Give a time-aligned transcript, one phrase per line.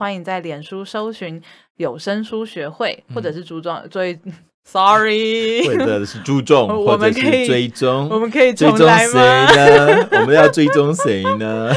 [0.00, 1.42] 欢迎在脸书搜寻
[1.76, 4.18] 有声书学会，或者是注重追
[4.64, 10.08] ，sorry，或者是注重， 或者是追踪，我们可以追踪谁呢？
[10.12, 11.70] 我们要追踪谁呢？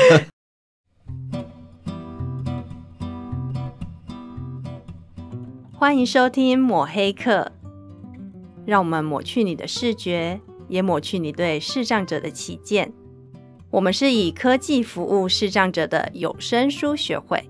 [5.78, 7.52] 欢迎收听抹黑课，
[8.66, 12.94] 让我们抹去你的视觉，也抹去你对视障者的偏见。
[13.70, 17.44] 我们是以科技服务视障者的有声书学会。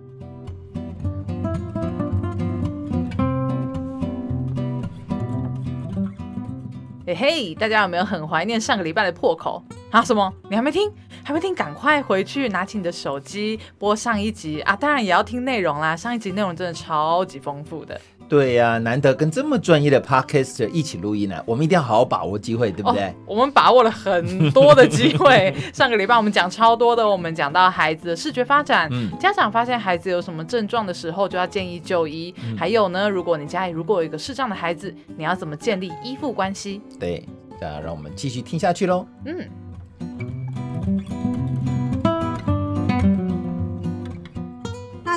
[7.15, 10.01] 嘿，大家有没有很怀念上个礼拜的破口啊？
[10.03, 10.33] 什么？
[10.49, 10.91] 你还没听？
[11.23, 11.53] 还没听？
[11.55, 14.75] 赶快回去拿起你的手机播上一集啊！
[14.75, 17.99] 当然也要听内容啦，上一集内容真的超级丰富的。
[18.33, 23.03] 对呀、啊，难得跟这么专业的 podcaster 一起录音呢，我们一定要好好把握机会，对不对？
[23.03, 25.53] 哦、我们把握了很多的机会。
[25.71, 32.33] 上个礼拜我们讲超多的，我们讲到孩子的视觉发展，嗯，家长发现孩子有什么症状的时候，就要建议就医。
[32.43, 36.81] 嗯、还有呢，如果你家里如果有一个视障的孩子，你要怎么建立依附关系？
[36.99, 37.23] 对，
[37.61, 39.05] 那让我们继续听下去喽。
[39.25, 41.12] 嗯。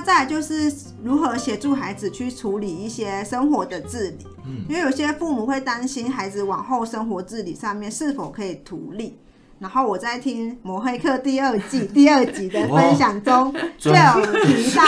[0.01, 9.19] 再来就是如何协助孩子去处理一些生活的自理，嗯，因为有些父母会担心孩子往后生活自理上面是否可以独立。
[9.59, 14.83] 然后我在听抹黑客第二季 第二集的分享中就有提到，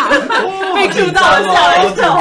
[0.75, 2.19] 被 Q 到了，吓了一跳。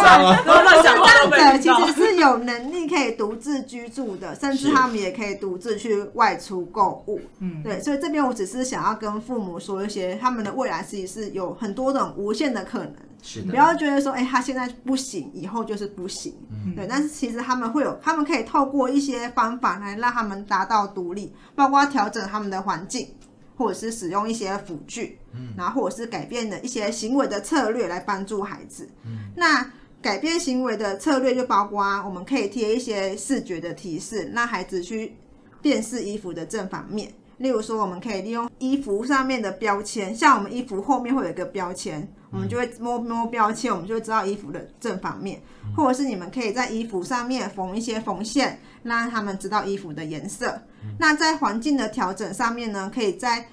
[0.77, 7.19] 视障者其实是有能力可以独自居住的，甚至他们也可以独自去外出购物。
[7.39, 12.93] 嗯，对，所以这边我只是想要跟父母说一些，他们的未来其实是有很多种无限的可能。
[13.21, 16.33] 是的，不要觉得说，哎、欸，他现在不行，以后就是不行。
[16.49, 23.09] 嗯，对，但是其实他们会有，他们可以透过一些方法来让他们达到独立，包括调整他们的环境，
[23.57, 28.87] 或者是使用一些辅具，嗯，然后或者是改变的一些行为的策略来帮助孩子。
[29.05, 29.71] 嗯，那
[30.01, 35.15] 改变行为的策略就包括我们可以贴一些视觉的提示，让孩子去
[35.61, 37.11] 辨识衣服的正反面。
[37.37, 45.39] 例如说，我们可以利用衣服上面的标签，像我们衣服后面会有一个标签，我们就会摸摸标签，我们就会知道衣服的正反面。
[45.75, 50.59] 或者是你们可以在衣服上面缝一些缝线，让他们知道衣服的颜色。
[50.97, 53.47] 那在环境的调整上面呢，可以在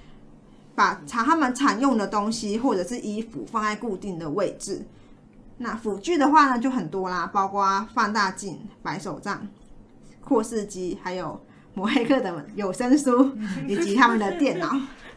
[0.75, 4.87] 把常他们常用的东西或者是衣服放在固定的位置。
[5.59, 9.47] 那辅具的话呢，就很多啦，包括放大镜、白手杖、
[10.23, 11.39] 扩视机，还有。
[11.75, 13.33] 抹黑客的有声书
[13.67, 14.71] 以及他们的电脑，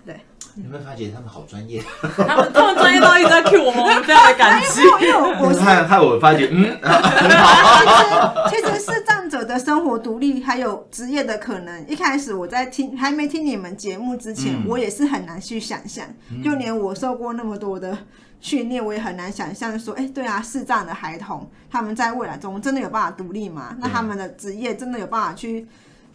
[0.06, 0.20] 对，
[0.56, 1.84] 你有没有发觉他们好专业？
[2.02, 4.82] 他们这么专业到一直在 cue 我们，我们非常的感激。
[4.82, 6.78] 因为我是害害我发觉，嗯，
[8.50, 11.88] 其实其实视障者的生活独立还有职业的可能。
[11.88, 16.06] 一开始我在听还没听你们节目之前，嗯、我也是很难去想象，
[16.44, 17.96] 就连我受过那么多的
[18.40, 23.76] 训练，我也很难想象说，哎、欸，对啊，视障的孩童他们在未来中真的有办法独立吗？
[23.80, 25.68] 那他们的职业真的有办法去？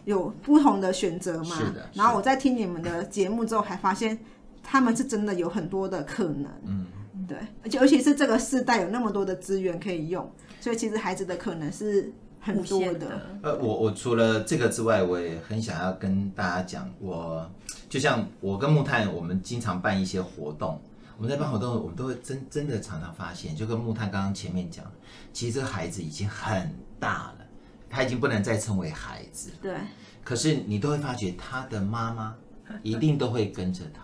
[0.05, 1.55] 有不同的选择嘛？
[1.55, 1.67] 是的。
[1.67, 1.89] 是的。
[1.93, 4.17] 然后我在听你们的节目之后，还发现
[4.61, 6.51] 他们是真的有很多的可能。
[6.65, 6.87] 嗯，
[7.27, 7.37] 对。
[7.63, 12.99] 而且尤其是这个世代有那么多的资源可以用，所以其实孩子的可能是很多的。
[12.99, 17.49] 的呃，我我除了这个之外，我也很想要跟大家讲，我
[17.89, 20.81] 就像我跟木炭，我们经常办一些活动。
[21.15, 24.83] 我们在办活动，我们都会真真的常常发现，就跟木炭刚刚前面讲，
[25.31, 27.42] 其实这个孩子已经很大了。
[27.93, 29.75] 他已经不能再称为孩子，对。
[30.23, 32.35] 可是你都会发觉，他的妈妈
[32.81, 34.01] 一定都会跟着他。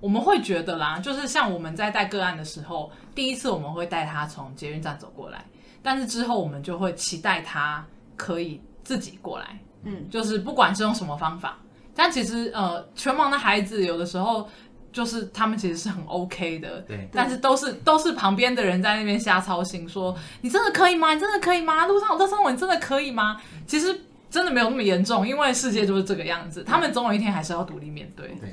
[0.00, 5.44] 我们会觉得啦，就是像我们在带个案的时候，第一次我们会带他从捷运站走过来，
[5.82, 7.86] 但是之后我们就会期待他
[8.16, 9.58] 可以自己过来。
[9.84, 11.58] 嗯，就是不管是用什么方法，
[11.94, 14.48] 但其实呃，全盲的孩子有的时候。
[14.92, 21.14] 就是他们其实是很 OK 的，对，但是都是都是旁边的人在那边瞎操心，说你真的可以吗？
[21.14, 21.86] 你真的可以吗？
[21.86, 23.40] 路上有这生活，你真的可以吗？
[23.66, 24.00] 其实
[24.30, 28.28] 真的没有那么严重，因为世界就是这个样子，他们总有一天还是要独立面对。
[28.40, 28.52] 对，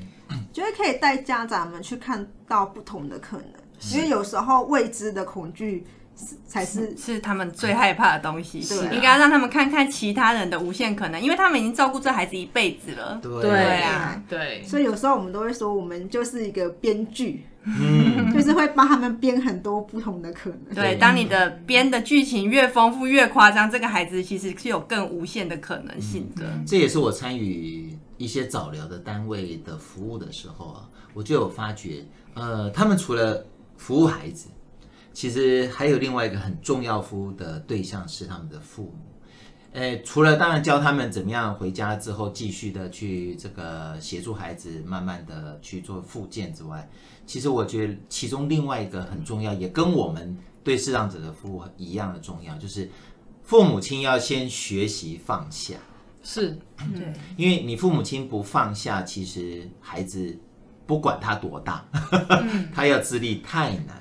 [0.54, 5.86] 觉得可以带家长们去看到不同的可能，因为有时候未知的恐惧。
[6.48, 13.20] 才是是他们最害怕的东西，对，应该让他们看看其他人的无限可能，因为他们已经照顾这孩子一辈子了。
[13.22, 20.74] 对啊，对，所以有时候我们都会说，我们就是一个编剧，嗯， 就是会帮他们编很多不同的可能。
[20.74, 26.46] 对，当你的编的剧情越丰富越夸张，这个孩子其实是有更无限的可能性的。
[26.66, 32.04] 这也是我参与一些早疗的单位的服务的时候啊，我就有发觉，
[32.34, 33.46] 呃，他们除了
[33.78, 34.48] 服务孩子。
[35.18, 39.00] 其实还有另外一个很重要服务的对象是他们的父母，
[39.72, 46.88] 呃，除了当然教他们怎么样回家之后继续的去这个协助孩子慢慢的去做复健之外，
[47.26, 52.88] 其实我觉得其中另外一个很重要，也跟我们对视障者的服务一样的重要，就是
[53.42, 55.78] 父母亲要先学习放下。
[56.22, 56.56] 是，
[56.96, 60.38] 对，因为你父母亲不放下，其实孩子
[60.86, 61.84] 不管他多大，
[62.72, 63.98] 他要自立太难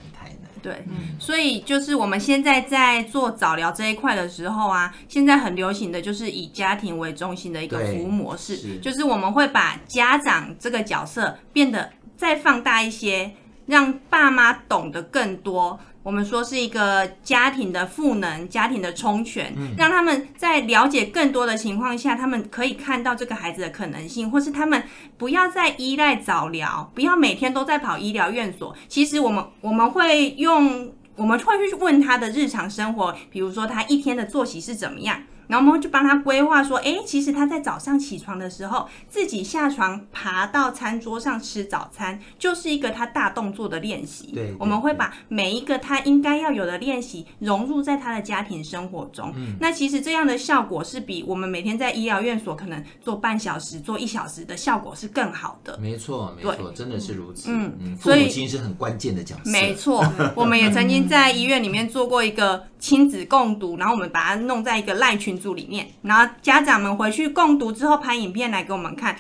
[0.63, 0.85] 对，
[1.19, 13.33] 所以就是我们现在在做早疗这一块的时候啊，现在很流行的就是以家庭为中心的一个服务模式，是就是我们会把家长这个角色变得再放大一些，
[13.67, 15.79] 让爸妈懂得更多。
[16.07, 24.85] 我们说是一个家庭的赋能，家庭的充权，让他们在了解更多的情况下，他们可以看到这个孩子的可能性，或是他们
[25.19, 28.73] 不要再依赖早疗，不要每天都在跑医疗院所。
[28.87, 35.21] 其实我们我们会用，我们会去问他的日常生活，比如说他一天的作息是怎么样。
[35.49, 44.33] 然后我们就帮他规划说，哎，其实他在早上起床的时候，自己下床爬到餐桌上吃早餐，就是一个他大动作的练习。
[44.35, 49.33] 对，我们会把每一个他应该要有的练习融入在他的家庭生活中。
[49.37, 55.79] 嗯，那其实这样的效果是比我们每天在医疗院所可能做半小时、做一小时的效果是更好的。
[55.79, 57.51] 没错，没错，真的是如此。
[57.51, 59.51] 嗯嗯，父母亲是很关键的角色。
[59.51, 60.05] 没错，
[60.35, 69.17] 我们也曾经在医院里面做过一个亲子共读，然后我们把它弄在一个赖群组里面，然后家长们回去共读之后拍影片来给我们看。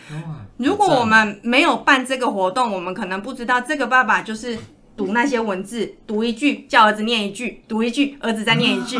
[0.56, 4.58] 如果我们没有办这个活动，我们可能不知道这个爸爸就是
[4.96, 8.98] 读那些文字，读一句叫儿子念一句，读一句儿子再念一句。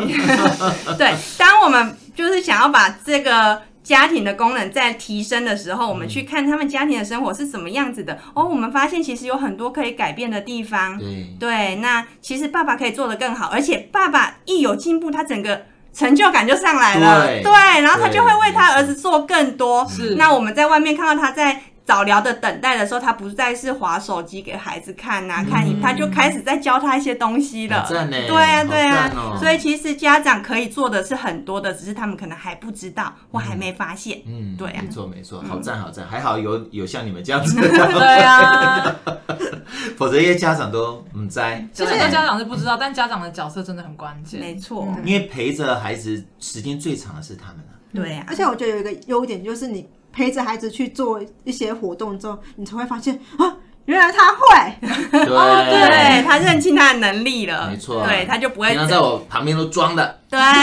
[0.99, 3.63] 对，当我们就是想要把这个。
[3.87, 8.19] 家庭的功能在提升的时候，我们去看他们家庭的生活是什么样子的。
[8.35, 10.99] 哦，我们发现其实有很多可以改变的地方。
[10.99, 15.67] 对，对，那其实爸爸可以做得更好，而且爸爸一有进步，他整个
[15.97, 17.27] 成就感就上来了。
[17.27, 19.87] 对，对，然后他就会为他儿子做更多。
[19.89, 21.63] 是，那我们在外面看到他在。
[21.87, 27.87] 早疗的等待的时候，他不再是划手机给孩子看呐、啊，看你，他就开始在教他一些东西了。
[27.89, 27.97] 对
[28.43, 34.21] 啊，对啊，哦、所以其实家长可以做的是很多的，只是他们可能还不知道或还没发现。
[34.27, 37.69] 嗯，对啊，没错没错，好赞好赞，还好有有像你们这样子的。
[37.71, 38.97] 对啊，
[39.97, 41.41] 否则一些家长都唔知。
[41.73, 44.41] 其实很多家长是不知道，但家长的角色真的很关键。
[44.41, 47.79] 没错，因为陪着孩子时间最长的是他们啊。
[47.95, 49.89] 对啊，而且我觉得有一个优点就是你。
[50.17, 53.55] 陪着孩子去做一些活动之后，你才会发现啊，
[53.85, 54.39] 原来他会，
[54.81, 54.89] 对，
[55.21, 58.69] 对他认清他的能力了，没错，对，他就不会。
[58.71, 60.55] 平常在我旁边都装的，对， 原来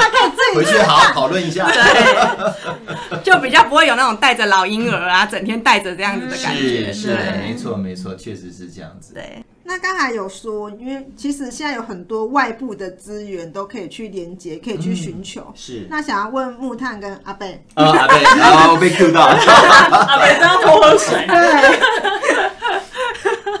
[0.00, 9.44] 他可以自己回去好好讨论一下，对，就比较不会有那种带着老婴儿啊，整天带着这样子的感觉，是是，没错没错，确实是这样子，对。
[9.70, 15.42] 那刚才有说，因为其实现在有很多外部的资源都可以去连接，可以去寻求。
[15.42, 15.86] 嗯、是。
[15.90, 17.62] 那想要问木炭跟阿贝。
[17.74, 19.34] 啊，阿贝， 然后被 Q 到了。
[19.36, 21.22] 阿贝都要多喝水。
[21.28, 21.78] 对。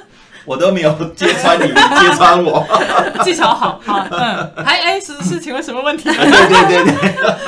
[0.46, 2.66] 我都没有揭穿你，揭穿我。
[3.22, 4.64] 技巧好，好，嗯。
[4.64, 6.04] 还哎，是是，请问什么问题？
[6.08, 6.94] 对对对对。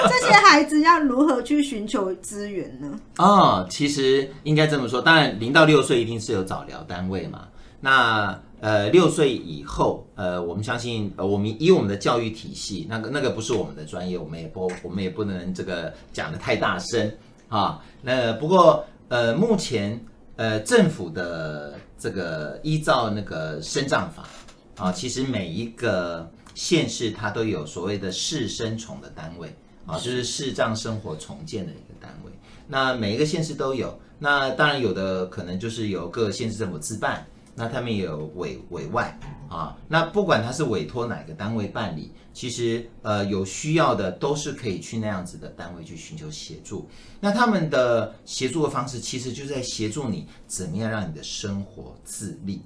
[0.07, 2.91] 这些孩子要如何去寻求资源呢？
[3.17, 7.41] 哦，其实应该这么说，当然零到六岁一定是有早疗单位嘛。
[7.83, 17.11] 那呃，六岁以后，呃，我们相信，呃，我们以我们的教育体系，那个那个不是我们的专业，我们也不，我们也不能这个讲得太大声
[17.49, 17.83] 啊。
[18.03, 19.99] 那不过，呃，目前，
[20.37, 24.29] 呃，政府的这个依照那个生葬法
[24.77, 29.55] 啊，其实每一个县市它都有所谓的市生重的单位
[29.87, 32.31] 啊，就是市障生活重建的一个单位。
[32.69, 37.27] 那每一个县市都有，那当然有的可能就是由各县市政府自办。
[37.61, 39.15] 那他们也有委委外
[39.51, 46.89] 啊，那不管他是委托哪个单位办理，其实呃有需要的都是可以去那样子的单位去寻求协助。
[47.21, 52.63] 那他们的协助的方式，其实就是在协助你怎么样让你的生活自立。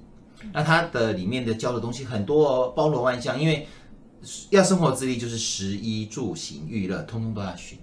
[0.53, 3.67] 那他的里面的教的东西很多哦，包罗万象，因为
[4.51, 7.75] 要生活自立，就是食衣住行娱乐，通通都要学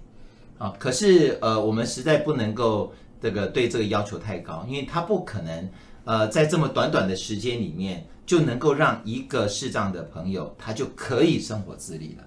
[0.56, 0.72] 啊。
[0.78, 5.68] 可是呃，我们实在不能够这个对这个要求太高，因为他不可能。
[6.04, 12.24] 呃，在这么短短的时间里面，就能够让一个视障的朋友，他就可以生活自理了，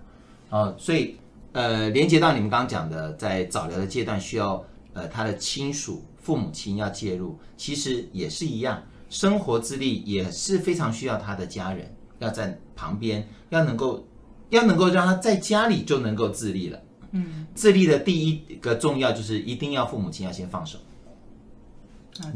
[0.49, 1.15] 哦，所以
[1.51, 4.63] 呃，连接到你们刚刚讲的，在早疗的阶段需要
[4.93, 14.05] 呃他的亲属父母亲要介入，其实也是一样，生活自立也是非常需要他的家人要在旁边，要能够
[14.51, 16.79] 要能够让他在家里就能够自立了，
[17.11, 20.77] 嗯，自立的第一个重要就是一定要父母亲要先放手。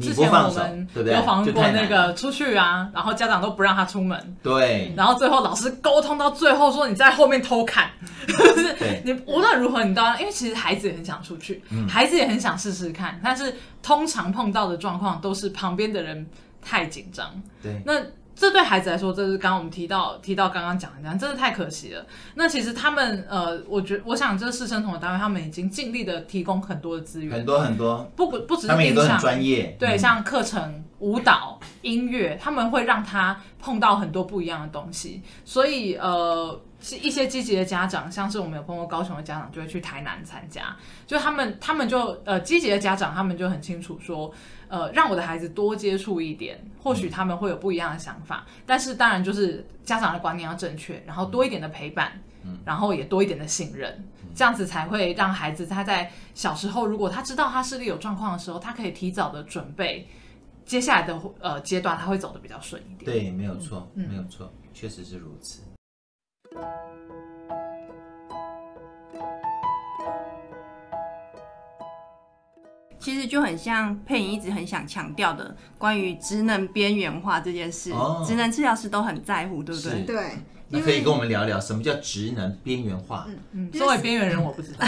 [0.02, 7.90] 之前我们有访问过那个出去啊，然后家长都不让他出门，对，然后最后老师沟通到最后说，你在后面偷看，
[8.28, 16.28] 就是你无论如何你都要，因为其实孩子也很想出去，孩子也很想试试看，但是通常碰到的状况都是旁边的人
[16.62, 17.94] 太紧张，对，那。
[18.40, 22.06] 这对孩子来说，这是刚刚我们提到提到刚刚讲的这样，真的太可惜了。
[22.36, 35.22] 那其实他们呃，我觉我想这是市生同的单位，他们已经尽力的提供很多的资源，很多很多，不不只是他们也都很专业，对，嗯、像课程、舞蹈、音乐，他们会让他碰到很多不一样的东西。
[35.44, 44.34] 所以呃，是一些积极的家长，像是我们有碰过高雄的家长，就会去台南参加，就他们他们就呃积极的家长，他们就很清楚说。
[44.72, 48.46] 呃，让我的孩子多接触一点，或许他们会有不一样的想法。
[48.48, 52.12] 嗯、但是当然就是家长的观念要正确，然后多一点的陪伴，
[52.44, 60.08] 嗯、然后也多一点的信任，嗯、这样子才会让孩子他在小时候，如果他知道他视力有状况的时候，他可以提早的准备
[60.68, 63.12] 接下来的呃阶段，他会走的比较顺一点。
[63.12, 65.64] 对，没有错，嗯、没有错，确实是如此。
[73.00, 79.92] 其实就很像佩影一直很想强调的关于职能边缘化这件事，职、哦、能治疗师都很在乎，对不对？
[79.92, 80.32] 是对。
[80.72, 83.26] 那可以跟我们聊聊什么叫职能边缘化？
[83.28, 84.86] 嗯嗯，作为边缘人，我不知道。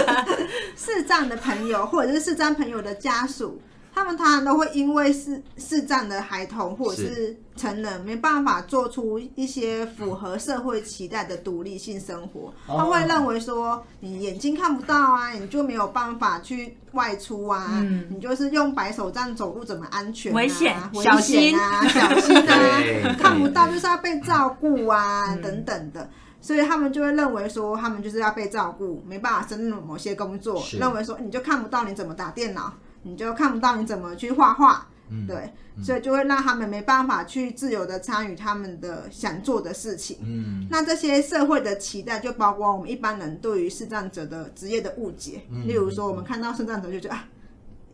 [0.76, 3.60] 视障的朋友或者是视障朋友的家属。
[3.96, 20.36] 他们常常都会因为是视障的孩童或者是成人没办法做出一些符合社会期待的独立性生活，他会认为说，你眼睛看不到啊，你就没有办法去外出啊，嗯、你就是用白手杖走路怎么安全啊？
[20.36, 22.36] 危险，小心啊，小心。
[22.36, 26.06] 啊， 看不到就是要被照顾啊，嗯、等等的，
[26.42, 30.76] 所以他们就会认为说，他们就是要被照顾，没办法胜任某些工作，是。
[30.76, 32.74] 认为说你就看不到，你怎么打电脑？
[33.06, 40.18] 你就看不到你怎么去画画，嗯、对，嗯、所以就会让他们没办法去自由的参与他们的想做的事情。
[40.22, 47.24] 嗯，那这些社会的期待就包括我们一般人对于视障者的职业的误解，嗯、例如说我们看到视障者就觉得啊，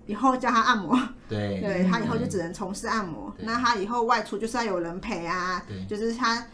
[0.06, 5.84] 以后叫他按摩， 对，对他以后就只能从事按摩，那他以后外出就是要有人陪啊，对。
[5.84, 6.46] 就是他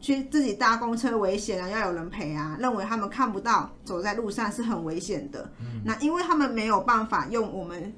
[0.00, 5.50] 去自己搭公车危险啊，要有人陪啊，认为他们看不到走在路上是很危险的。
[5.60, 7.92] 嗯，那因为他们没有办法用我们。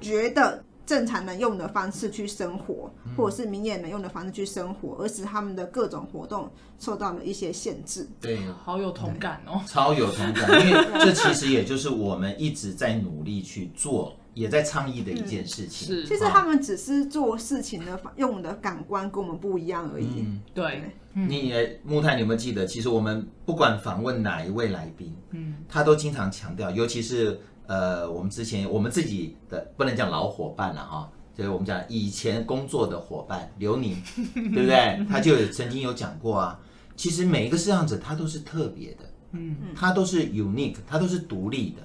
[0.00, 8.06] 觉得正常人用的方式去生活，或者是明眼人用的方式去生活，而使他们的各种活动受到了一些限制。
[8.20, 15.88] 对，好有同感哦，超有同感，因为 这其实也就是我们一直在努力去做，也在倡议的一件事情。
[15.88, 20.08] 是，其实他们只是做事情的用的感官跟我们不一样而已。
[20.18, 20.82] 嗯，对。
[21.16, 22.66] 你木炭，你有没有记得？
[22.66, 27.40] 其实我们不管访问哪一位来宾，嗯，他都经常强调，尤其是。
[27.66, 33.96] 呃，我们之前我们自己的不能讲老伙伴了哈，就是我们讲以前工作的伙伴刘宁，
[34.34, 35.06] 对不对？
[35.08, 36.60] 他就曾经有讲过啊，
[36.94, 41.82] 其实每一个摄像者他都是特别的，嗯，他都是 unique，他都是独立的，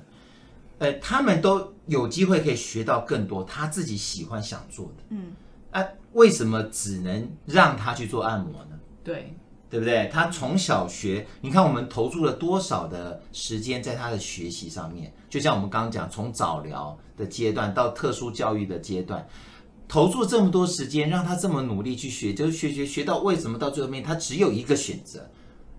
[0.79, 5.31] 呃，他们都有机会可以学到更多他自己喜欢想做的，嗯，
[5.71, 5.83] 啊，
[6.13, 8.79] 为什么只能让他去做按摩呢？
[9.03, 9.33] 对。
[9.69, 10.09] 对不对？
[10.11, 15.13] 他从小学，你看我们投注了多少的时间在他的学习上面？
[15.29, 19.27] 就像我们刚刚讲，从早疗的阶段到特殊教育的阶段，
[19.87, 25.29] 投注这么多时间，让他这么努力去学，就是学学学到为什么到最后面他只有一个选择？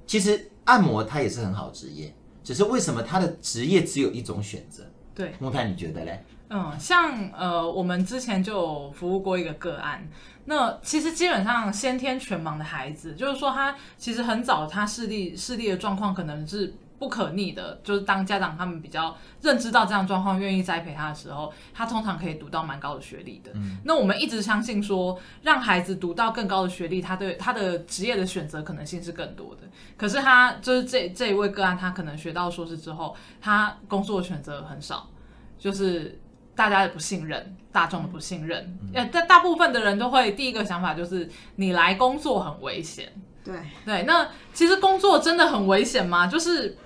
[0.07, 4.85] 其实按摩他也是很好职业，只是为什么他的职业只有一种选择？
[5.15, 6.25] 对，木炭你觉得嘞？
[6.53, 10.09] 嗯，像呃，我们之前就有服务过一个个案。
[10.51, 17.81] 那其实基本上先天全盲的孩子，就是说他其实很早他视力视力的状况可能是不可逆的。
[17.85, 23.53] 就是当家长他们比较认知到这样状况，愿意栽培他的时候，他通常可以读到蛮高的学历的。
[23.55, 29.63] 嗯，那我们一直相信说，让孩子读到更高的学历，他对他的职业的选择可能性是更多的。
[29.97, 35.09] 可是他就是这这一位个案，他可能学到硕士之后，他工作的选择很少，
[35.57, 36.19] 就是。
[36.53, 43.13] 大家的不信任，大众的不信任，呃、嗯，但大部分的人都会第一个想法就是你来工作很危险。
[43.45, 46.27] 对对，那其实工作真的很危险吗？
[46.27, 46.77] 就是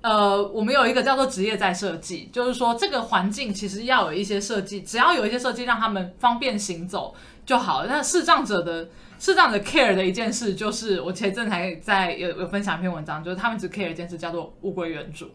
[0.00, 7.14] 呃，我们有一个叫做职业在设计，就是说这个环境其实要有一些设计，只要有一些设计让他们方便行走
[7.46, 7.88] 就好了。
[7.88, 8.88] 那视障者的
[9.18, 15.30] 视障者 care 的一件事，就是我前阵才在有有分享一篇文章，就是他们只 care 一件事，叫做物归原主。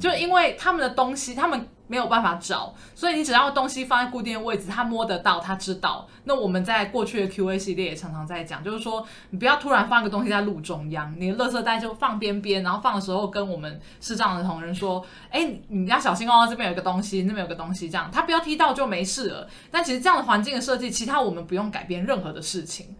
[0.00, 1.68] 就因为他们的东西，他们。
[1.90, 6.06] 没有办法找，所以你只要东西放在固定的位置，他摸得到，他知道。
[6.24, 15.02] 那我们在过去的 QA 系列也常常在讲，就是说你不要突然放个东西在路中央，你的垃圾袋就放边边，然后放的时候跟我们视障的同仁说
[15.32, 22.94] ：“哎，你要小心哦，这边有个东西，那边有个东西，这样他不要踢到就没事了。”但其实这样的环境的设计，其他我们不用改变任何的事情。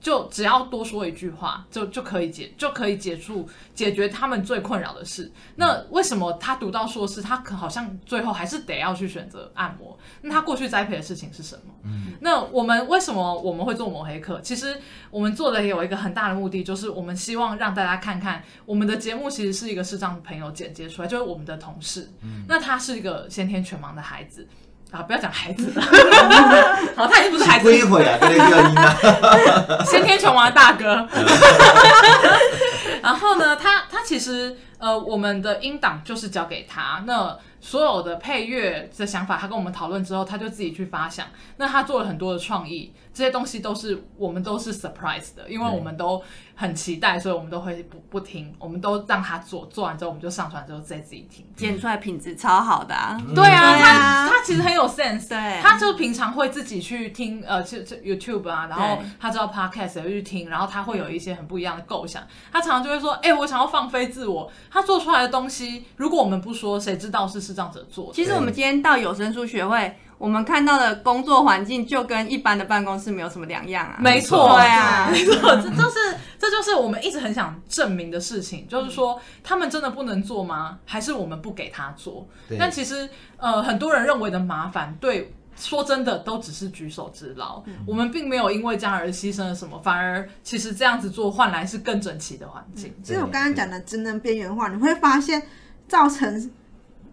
[0.00, 5.32] 就只要多说一句话，就就可以解，就可以解除解决他们最困扰的事。
[5.56, 9.98] 那为什么他读到硕士，他可好像最后还是得要去选择按摩？
[10.22, 11.74] 那他过去栽培的事情是什么？
[11.84, 14.40] 嗯，那我们为什么我们会做抹黑客？
[14.40, 14.78] 其实
[15.10, 22.10] 我们做的也有一个很大的目的，就是我们希望让大家看看我们的节目其实是一个视障朋友剪接出来，就是我们的同事。
[22.20, 24.46] 嗯，那他是一个先天全盲的孩子。
[24.94, 25.82] 啊，不要讲孩子了，
[26.94, 28.16] 好，他已经不是孩子，一会啊，
[29.84, 31.06] 先天全盲的大哥。
[33.02, 37.36] 然后呢，他他其实呃，我们的音档就是交给他那。
[37.66, 41.24] 所有的配乐的想法，他跟我们讨论之后，他就自己去发想。
[41.56, 46.22] 那他做了很多的创意，这些东西都是我们都是 surprise 的，因为我们都
[46.54, 53.18] 很期待，所以我们都会不不听，我们都让他做，做完之后我们就上传之后再自己听，剪出来品质超好的啊。
[53.34, 62.22] 对啊，他他其实很有 sense，对，他就平常会自己去听呃，就就 YouTube 啊，然后他知道 podcast 也会去听，然后他会有一些很不一样的构想。
[62.52, 64.52] 他常常就会说，哎，我想要放飞自我。
[64.70, 67.54] 他做出来的东西，如果我们不说，谁知道是是。
[67.54, 68.10] 这样子做。
[68.12, 73.98] 其实我们今天到有声书学会，我们看到的工作环境就跟一般的办公室没有什么两样啊。
[74.00, 75.98] 没错，对啊，没错，这就是
[76.38, 80.78] 这就是我们一直很想证明的事情，就是说他们真的不能做吗？
[80.86, 82.26] 还是我们不给他做？
[82.58, 87.62] 但其实呃，很多人认为的麻烦，对，说真的都只是举手之劳。
[87.66, 92.90] 嗯、我们并没有因为这样而牺牲了什么，反而其实这样子做换来是更整齐的环境。
[93.02, 95.42] 其实我刚刚讲的职能边缘化，你会发现
[95.86, 96.50] 造成。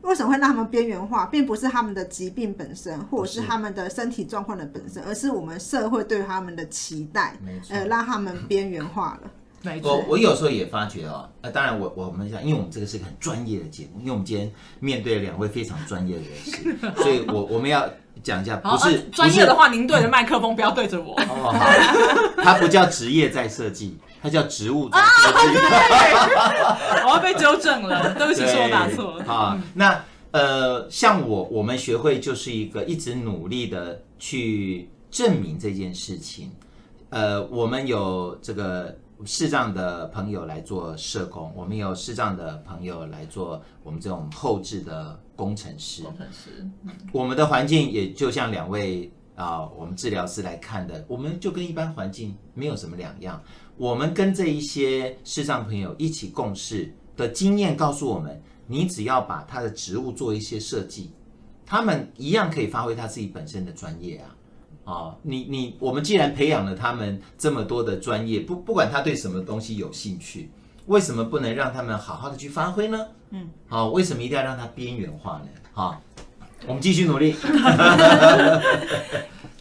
[0.01, 7.37] 为什么会让他们边缘化，并不是他们的疾病本身，或者是他们的身体状况的本身，而是我们社会对他们的期待，
[7.69, 9.31] 呃，让他们边缘化了。
[9.63, 17.87] 没错，我我有时候也发觉哦，呃，当然我我们想，因为我们这个是个很专业的节目，因为我们今天面对两位非常专业的人士， 所以我我们要
[18.23, 21.13] 讲一下，不是专业的话，您对着麦克风，不要对着我。
[21.29, 23.97] 哦，好，它不叫职业在设计。
[24.23, 25.57] 它叫植物在设计，
[27.05, 29.25] 我要被纠正了，对不起，是我打错了。
[29.25, 29.99] 啊，那
[30.29, 36.51] 呃，像我，我们学会就是一个一直努力的去证明这件事情。
[37.09, 46.03] 呃，我们有这个视障的朋友来做社工，我们有视障的朋友来做我们这种后置的工程师。
[46.03, 46.69] 工程师，
[47.11, 53.41] 我们的环境也就像两位啊，我们治疗师来看的，我们就跟一般环境没有什么两样。
[53.77, 61.11] 我们跟这一些视障朋友一起共事的经验告诉我们，你只要把他的职务做一些设计，
[61.65, 64.35] 他们一样可以发挥他自己本身的专业啊！
[64.83, 70.49] 啊，你你我们既然培养了他们这么多的专业，不不管他对什么东西有兴趣，
[70.87, 73.07] 为什么不能让他们好好的去发挥呢？
[73.29, 75.47] 嗯，好，为什么一定要让他边缘化呢？
[75.71, 76.01] 好，
[76.67, 77.35] 我们继续努力。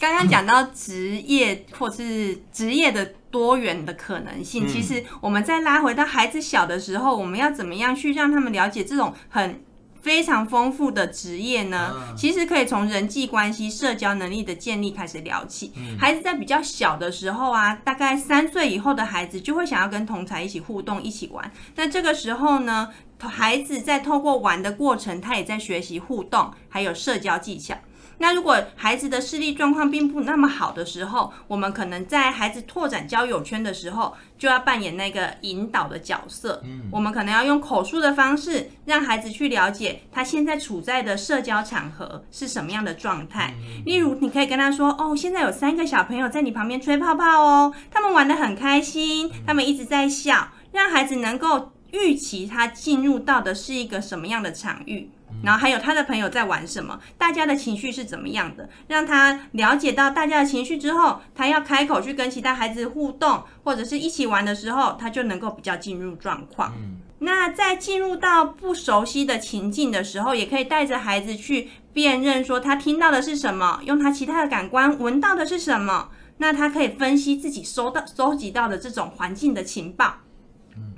[0.00, 9.62] 刚刚讲到职业或是职业的多元的可能性，其实我们再拉回到孩子小的时候，我们要怎么样去让他们了解这种很
[10.02, 12.14] 非常丰富的职业呢？
[12.16, 15.72] 其实可以从人际关系、社交能力的建立开始聊起。
[15.98, 21.50] 孩子在比较小的时候啊，大概三岁以后的孩子就会想要跟同才一起互动、一起玩。
[21.76, 27.76] 那这个时候呢，孩子在透过玩的过程，他也在学习互动，还有社交技巧。
[28.20, 36.60] 那如果孩子的视力状况并不那么好的时候，我们可能在孩子拓展交友圈的时候，就要扮演那个引导的角色。
[36.64, 43.54] 嗯，我们可能要用口述的方式，让孩子去了解他现在处在的社交场合是什么样的状态。
[43.86, 55.10] 例如，你可以跟他说：“哦，现在有三个小朋友在你旁边吹泡泡哦，他们玩得很开心，他们一直在笑，让孩子能够预期他进入到的是一个什么样的场域。”
[55.42, 66.72] 然后还有他的朋友在玩什么，大家的情绪是怎么样的，让他了解到大家的情绪之后，他要开口去跟其他孩子互动或者是一起玩的时候，他就能够比较进入状况。
[66.76, 67.00] 嗯。
[67.22, 80.14] 那在进入到不熟悉的情境的时候，也可以带着孩子去辨认，说他听到的是什么，用他其他的感官闻到的是什么，那他可以分析自己收到、收集到的这种环境的情报。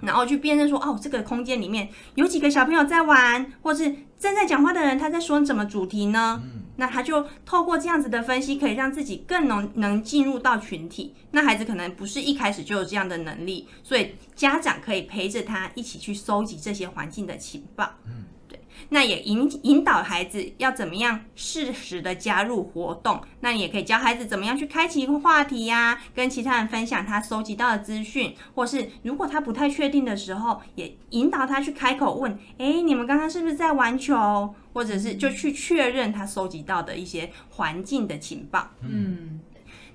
[0.02, 3.84] 然后去辨认说，哦，这个空间里面有几个小朋友在玩，或是
[4.18, 6.40] 正在讲话的人，他在说什么主题呢？
[6.44, 11.14] 嗯，那他就透过这样子的分析，可以让自己更能能进入到群体。
[11.30, 17.88] 那孩子可能不是一开始就有这样的能力，所以家长可以陪着他一起去收集这些环境的情报。
[18.06, 18.31] 嗯，对。
[18.90, 23.20] 那也引引导孩子要怎么样适时的加入活动。
[23.40, 34.54] 那你也可以教孩子怎么样去开启一个话题呀、啊，跟其他人分享他收集到的资讯，或是如果他不太确定的时候，也引导他去开口问：诶，你们刚刚是不是在玩球？
[34.72, 38.70] 或者是就去确认他收集到的一些环境的情报。
[38.80, 39.40] 嗯，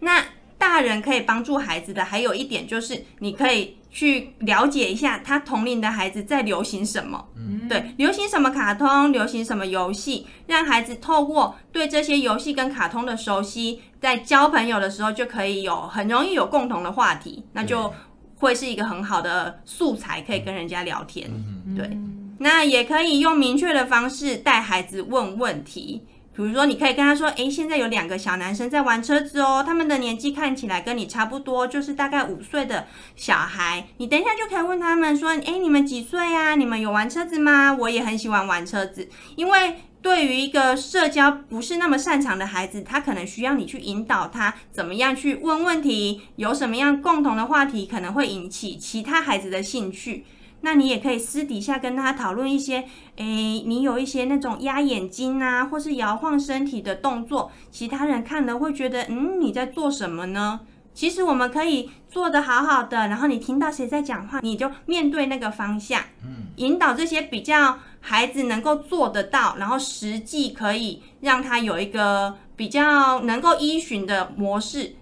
[0.02, 0.24] 那
[0.58, 3.78] 大人可以帮助孩子的还有一点就是，你可以。
[3.90, 17.94] 去了解一下他同龄的孩子在流行什么，嗯，对，流行什么卡通，流行什么游戏，让孩子透过对这些游戏跟卡通的熟悉，在交朋友的时候就可以有很容易有共同的话题，那就
[18.36, 21.30] 会是一个很好的素材，可以跟人家聊天，
[21.76, 21.98] 对，
[22.40, 26.06] 那也可以用明确的方式带孩子问问题。
[26.38, 33.88] 比如说，你可以跟他说：“诶，现在有两个小男生在玩车子哦，他们的年纪看起来跟你差不多，就是大概五岁的小孩。
[33.98, 36.54] 你等一下就可以问他们说：‘诶，你们几岁啊？
[36.54, 39.10] 你们有玩车子吗？’我也很喜欢玩车子。
[39.36, 50.24] 因为对于一个社交不是那么擅长的孩子，他可能需要你去引导他怎么样去问问题，有什么样共同的话题可能会引起其他孩子的兴趣。”
[50.62, 52.84] 那你也可以私底下跟他讨论一些，
[53.18, 60.62] 诶，你有一些那种压眼睛啊，或是摇晃身体的动作，其他人看了会觉得，嗯，你在做什么呢？
[60.94, 74.96] 其实我们可以做得好好的，然后你听到谁在讲话，你就面对那个方向，嗯，引导这些比较孩子能够做得到，然后实际可以让他有一个比较能够依循的模式，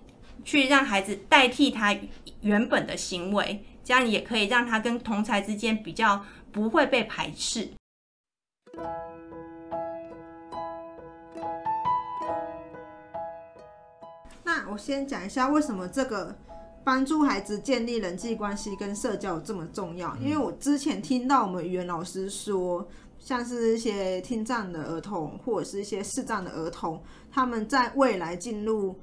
[0.43, 1.95] 去让孩子代替他
[2.41, 3.63] 原本的行为。
[3.85, 7.69] 这样也可以让他跟同才之间比较不会被排斥。
[14.43, 16.35] 那我先讲一下为什么这个
[16.83, 20.15] 帮助孩子建立人际关系跟社交这么重要。
[20.17, 22.87] 因为我之前听到我们语言老师说，
[23.19, 28.99] 像是一些听障的儿童或者是一些视障的儿童，他们在未来进入。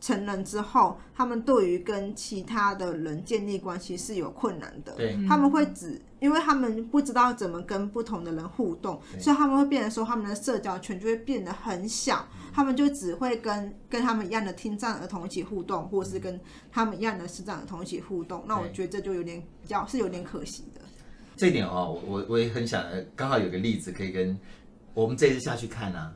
[0.00, 4.92] 成人之后，他们对于跟其他的人建立关系是有困难的。
[4.94, 12.26] 对，他们会只，因为他们不知道怎么跟不同的人互动，所以他们会变得说，他们的社交圈就会变得很小。
[12.52, 16.40] 他们就只会跟跟他们一样的听障儿童一起互动，或是跟
[16.72, 18.44] 他们一样的视障儿童一起互动。
[18.48, 20.80] 那我觉得这就有点比较是有点可惜的。
[21.36, 22.84] 这一点哦，我我也很想，
[23.14, 24.36] 刚好有个例子可以跟
[24.94, 26.12] 我们这次下去看啊。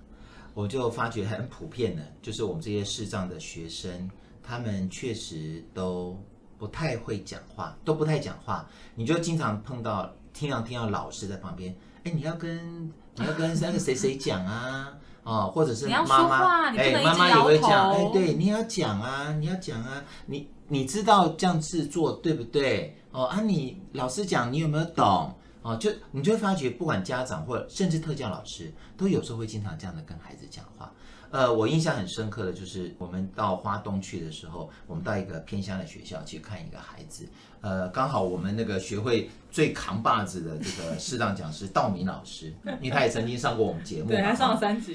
[0.54, 4.10] 我就发觉很普遍的，就是我们这些视障的学生，
[4.42, 6.18] 他们确实都
[6.58, 8.68] 不太会讲话，都不太讲话。
[8.94, 12.86] 你就经常碰到，经常听到老师在旁边，哎，你要跟
[13.16, 22.96] 你要跟那个谁谁讲啊，哦，或者是妈妈，哎，妈妈也会讲，哎，对，你要讲啊，你要讲啊，你你知道这样子做对不对？
[23.10, 25.34] 哦啊，你老师讲，你有没有懂？
[25.62, 30.92] 哦，就你就会发觉，不管家长或甚至特教老师，都有时候会经常这样的跟孩子讲话。
[31.30, 37.26] 呃，我印象很深刻的就是，我们到花东去的时候，我们到一个偏乡的学校去看一个孩子。
[37.62, 44.92] 呃，刚好我们那个学会最扛把子的这个适当讲师道明老师，因为他也曾经上过我们节目，对，他上了三集。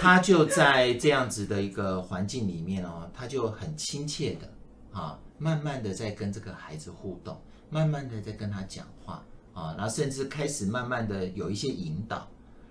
[0.00, 4.50] 他就在这样子的一个环境里面哦，他就很亲切的
[4.98, 9.22] 啊，慢慢的在跟这个孩子互动，慢慢的在跟他讲话。
[9.52, 12.28] 啊，然后甚至开始慢慢的有一些引导，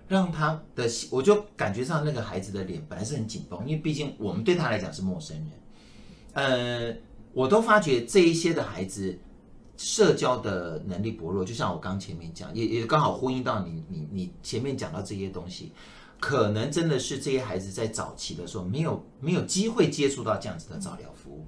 [0.08, 5.50] 让他的，我就感觉上那个孩子的脸本来是很紧绷，因为毕竟我们对他来讲是陌生人，
[6.32, 6.96] 呃，
[7.32, 9.16] 我都发觉这一些的孩子
[9.76, 15.70] 社交的能力薄弱，就像我刚前面讲，也也刚好呼应到你你你前面讲到这些东西，
[16.18, 21.46] 可能真的是这些孩子在早期的时候没有没有机会接触到这样子的早疗服务，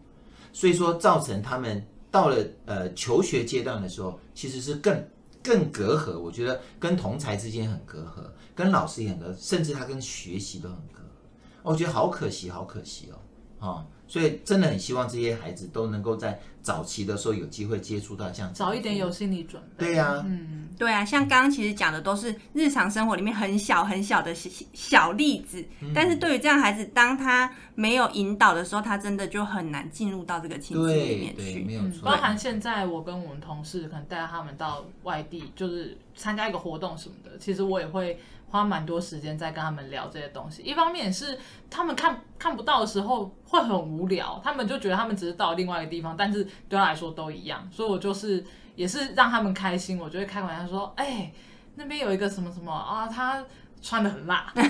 [0.52, 5.04] 所以说造成他们到了呃求学阶段的时候，其实是更。
[5.42, 8.22] 更隔阂，我觉得跟同才之间很隔阂，
[8.54, 11.00] 跟老师也很隔，甚至他跟学习都很隔。
[11.62, 13.10] 我觉得好可惜，好可惜
[13.58, 13.86] 哦，啊。
[14.12, 19.86] 所以真的很希望这些孩子都能够在早期的时候有机会接触到这样，早一点有心理准备。
[19.86, 24.34] 对呀、啊，嗯，对啊，像刚刚其实讲的都是日常生活里面很小很小的
[24.74, 31.64] 小例子，嗯、但是对于这样孩子，当他没有引导的时候，他真的就很难进入到这个亲子里面去。
[31.64, 32.02] 没有错。
[32.04, 38.20] 包含现在我跟我们同事可能带他们到外地，就是参加一个活动什么的，其实我也会。
[38.52, 41.38] 花蛮多时间在跟他们聊这些东西，一方面是
[41.70, 48.44] 他们看看不到的时候会很无聊，他们就觉得他们只是到另外一个地方，但是对他来说都一样，所以我就是
[48.76, 51.32] 也是让他们开心，我就会开玩笑说，哎、
[51.76, 53.42] 那边有一个什么什么啊，他
[53.82, 54.50] 穿的很辣。
[54.54, 54.62] 那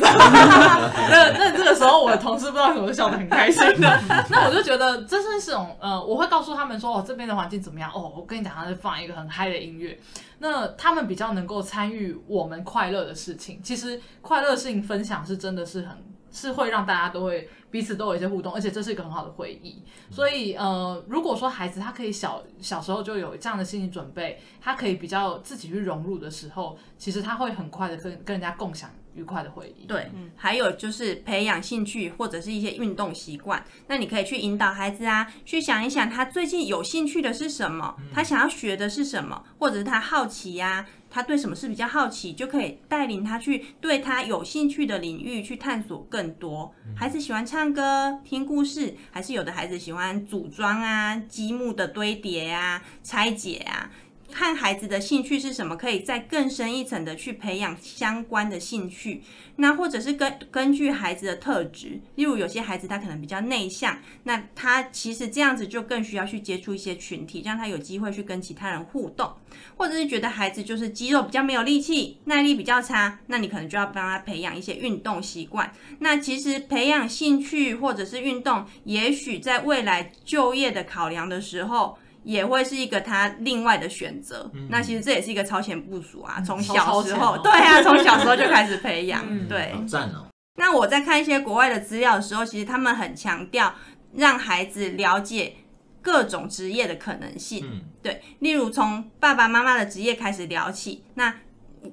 [1.39, 4.01] 那这个时候，我的同事不知道为什么笑得很开心的。
[4.31, 7.91] 那我就觉得这是一种呃，我会告诉他们说，哦，这边的环境怎么样？
[7.95, 9.99] 哦，我跟你讲，他是放一个很嗨的音乐。
[10.39, 13.61] 那他们比较能够参与我们快乐的事情。
[13.63, 15.97] 其实快乐的事情分享是真的是很
[16.33, 19.83] 是会让大家都会彼此都有一些互动，而且这是一个很好的回忆。
[20.11, 28.89] 所以呃，如果说孩子他可以小小时候就有这样的心理准备，他可以比较自己去融入的时候，其实他会很快的跟跟人家共享。
[29.15, 29.85] 愉快的回忆。
[29.85, 33.63] 对，嗯，还有就是培养兴趣或者是一些运动习惯。
[33.87, 46.73] 那你可以去引导孩子啊，去想一想他最近有兴趣的是什么，他想要学的是什么，或者是他好奇呀，他对什么事比较好奇，就可以带领他去对他有兴趣的领域去探索更多。
[46.97, 53.89] 孩子喜欢唱唱歌、听故事，还是有的孩子喜欢组装啊、积木的堆叠啊、拆解啊。
[54.33, 59.23] 看孩子的兴趣是什么，可以再更深一层的去培养相关的兴趣。
[59.57, 69.31] 那或者是根根据孩子的特质，例如有些孩子他可能比较内向，那他其实这样子就更需要去接触一些群体，让他有机会去跟其他人互动。
[69.77, 75.71] 或者是觉得孩子就是肌肉比较没有力气，耐力比较差，那你可能就要帮他培养一些运动习惯。
[75.99, 81.99] 那其实培养兴趣或者是运动，也许在未来就业的考量的时候。
[82.25, 89.73] 也会是一个他另外的选择，嗯、那其实这也是一个超前部署啊，从小时候， 对啊，从小时候就开始培养， 嗯、对。
[89.73, 90.27] 好赞哦！
[90.57, 93.75] 那我在看一些国外的资料的时候，其实他们很强调
[94.15, 95.57] 让孩子了解
[96.01, 101.35] 各种职业的可能性，嗯、对，例如从爸爸妈妈的职业开始聊起，那。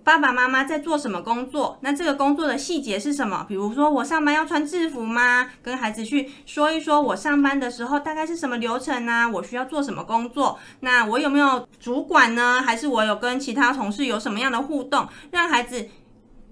[0.04, 1.78] 爸爸妈妈在做什么工作？
[1.82, 3.46] 那这个工作的细节是什么？
[3.48, 5.50] 比如说，我上班要穿制服吗？
[5.62, 9.30] 跟孩子去说一说，我上班的时候大概是什么流程呢？
[9.34, 10.58] 我需要做什么工作？
[10.82, 12.62] 那我有没有主管呢？
[12.62, 15.08] 还是我有跟其他同事有什么样的互动？
[15.32, 15.90] 让孩子。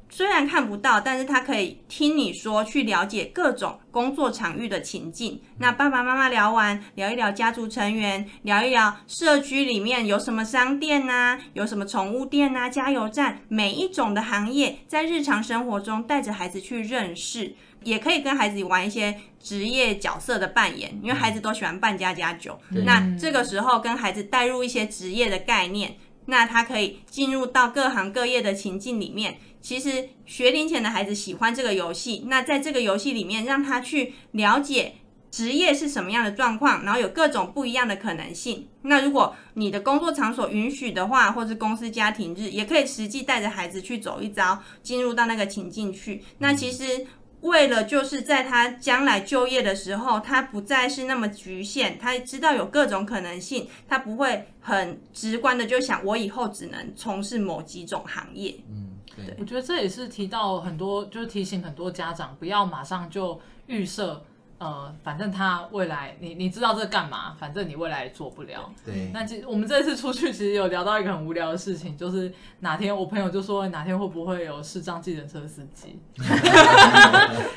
[0.09, 5.41] 虽然看不到，但是他可以听你说，去了解各种工作场域的情境。
[5.59, 22.57] 那爸爸妈妈聊完，聊一聊家族成员，聊一聊社区里面有什么商店呐、啊，有什么宠物店呐、啊，加油站，每一种的行业，在日常生活中带着孩子去认识，也可以跟孩子玩一些职业角色的扮演，因为孩子都喜欢扮家家酒。
[22.71, 25.95] 嗯、那这个时候跟孩子带入一些职业的概念，
[26.27, 29.39] 那他可以进入到各行各业的情境里面。
[29.59, 34.93] 其实学龄前的孩子喜欢这个游戏，那在这个游戏里面，让他去了解
[35.29, 38.69] 职业是什么样的状况，然后有各种不一样的可能性。
[38.83, 46.23] 那如果你的工作场所允许的话，或是公司家庭日，也可以实际带着孩子去走一遭，进入到那个情境去。
[46.37, 47.05] 那其实
[47.47, 58.55] 为了就是在他将来就业的时候，他不再是那么局限，他知道有各种可能性，他不会很直观的就想我以后只能从事某几种行业。
[58.69, 58.93] 嗯。
[59.15, 64.23] 对我觉得这也是提到很多，就是提醒很多家长不要马上就预设，
[64.59, 68.71] 呃，反正他未来你你知道这干嘛，反正你未来也做不了。
[68.83, 69.11] 对。
[69.13, 75.99] 那其实我们这次出去其实有聊到一个很无聊的事情，就是哪天我朋友就说哪天会不会有视障计程车司机？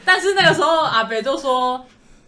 [0.04, 1.82] 但是那个时候阿北就说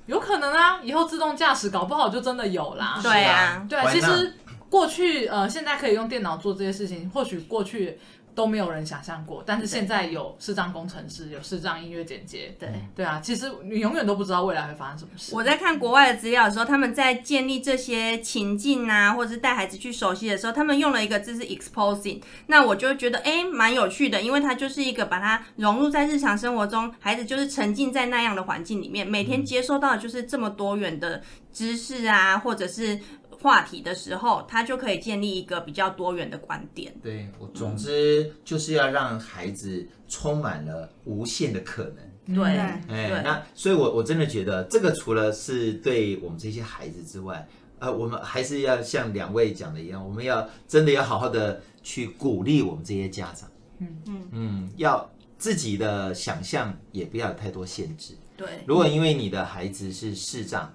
[0.07, 2.99] 有可能啊，以后自动驾驶搞不好就真的有啦。
[3.03, 4.35] 对啊，对，其实
[4.71, 7.99] 过去呃现在可以用电脑做这些事情，或许过去。
[8.35, 15.35] 都没有人想象过，但是现在有视障工程师，有视障音乐剪接，对对啊，其实你永远都不知道未来会发生什么事。
[15.35, 32.99] 我在看国外的资料的时候，他们在建立这些情境啊，或者是带孩子去熟悉的时候，他们用了一个字是 exposing，那我就觉得诶蛮有趣的，因为它就是一个把它融入在日常生活中，孩子就是沉浸在那样的环境里面，每天接收到的就是这么多元的知识啊，或者是。
[33.43, 36.95] 话题的时候，他就可以建立一个比较多元的观点。
[37.03, 42.37] 对，我总之就是要让孩子充满了无限的可能。
[42.37, 42.57] 对，
[42.89, 47.47] 哎，那所以我，我我真的觉得这个除了是对我们这些孩子之外，
[47.81, 53.51] 呃，我们还是要像两位讲的一样，我们要真的要好好的去鼓励我们这些家长。
[53.79, 58.15] 嗯嗯嗯，要自己的想象也不要有太多限制。
[58.37, 60.73] 对，如果因为你的孩子是视障。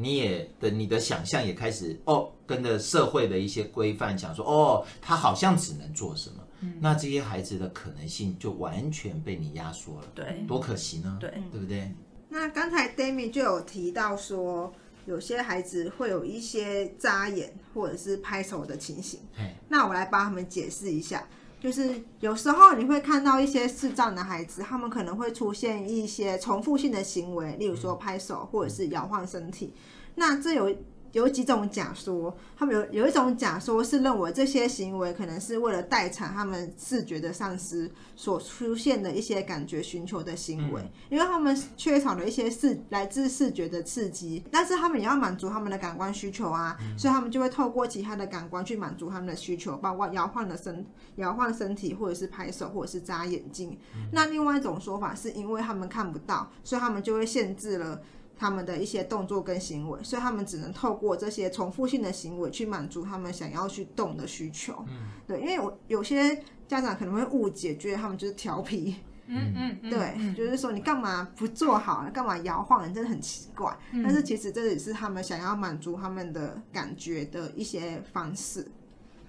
[0.00, 11.92] 你也的你的想象也开始哦，跟着社会的一些规范讲说哦，他好像只能做什么，嗯、那这些孩子的可能性就完全被你压缩了，对，多可惜呢，对，对不对？
[12.28, 14.72] 那刚才 d a m i 就有提到说，
[15.04, 19.20] 有些孩子会有一些眨眼或者是拍手的情形，
[19.68, 21.28] 那我来帮他们解释一下。
[21.60, 29.74] 就是有时候你会看到一些视障的孩子，他们可能会出现一些重复性的行为，例如说拍手或者是摇晃身体。
[30.14, 30.74] 那这有
[31.12, 53.76] 有几种假说，他们有有一种假说是认为这些行为可能是为了代偿他们视觉的丧失所出现的一些感觉寻求的行为，因为他们缺少了一些视来自视觉的刺激，但是他们也要满足他们的感官需求啊，所以他们就会透过其他的感官去满足他们的需求，包括摇晃的身摇晃身体，或者是拍手，或者是眨眼睛。
[54.12, 58.00] 那另外一种说法是因为他们看不到，所以他们就会限制了。
[58.40, 64.82] 他们的一些动作跟行为，所以他们只能透过这些重复性的行为去满足他们想要去动的需求。
[64.88, 68.96] 嗯，对，因为我有些家长可能会误解，觉得他们就是调皮。
[69.26, 73.76] 嗯嗯，嗯对，嗯、就是说你干嘛不做好，干嘛摇晃，真的很奇怪。
[73.92, 78.66] 嗯、但是其实这也是他们想要满足他们的感觉的一些方式。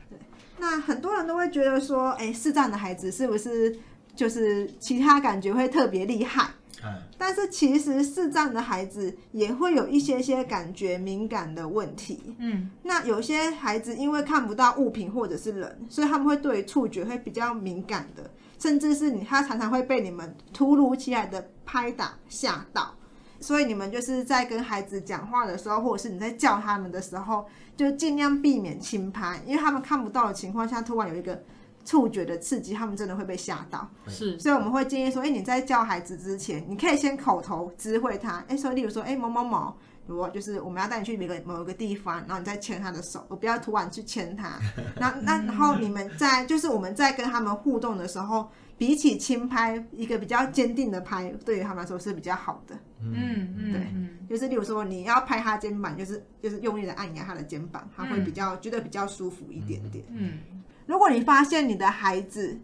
[0.09, 0.17] 对，
[0.57, 3.77] 那很多人都会觉得说，哎，视障的孩子是不是
[4.15, 6.51] 就是其他感觉会特别厉害？
[7.15, 12.35] 但是其实视障的孩子也会有一些些感觉敏感的问题。
[12.39, 22.95] 嗯，那有些孩子因为看不到物品或者是人，所以他们会对触觉会比较敏感的，甚至是你他常常会被你们突如其来的拍打吓到。
[23.39, 27.45] 所以你们就是在跟孩子讲话的时候，或者是你在叫他们的时候，
[27.77, 31.43] 就尽量避免轻拍，因为他们看不到的情况下，突然有一个。
[31.91, 33.85] 触觉的刺激，他们真的会被吓到。
[34.07, 39.75] 是，所以我们会建议说，哎、欸，你在教孩子之前，你可以先口头知会他，哎、欸，说，例如说，哎、欸，某某某，
[40.07, 44.57] 如果就是我们要带你去某个某一个地方，然后你再牵他的手，我不要突然去牵他。
[44.97, 52.75] 那那然后你们在就是我们在跟他们互动的时候，比起轻拍，一个比较坚定的拍，对于他们来说是比较好的。
[53.01, 60.05] 嗯嗯，对，就是例如说你要拍他肩膀，就是就是用力的按压他的肩膀，他会比较、嗯、觉得比较舒服一点点。
[60.09, 60.39] 嗯。
[60.85, 62.59] 如果你发现你的孩子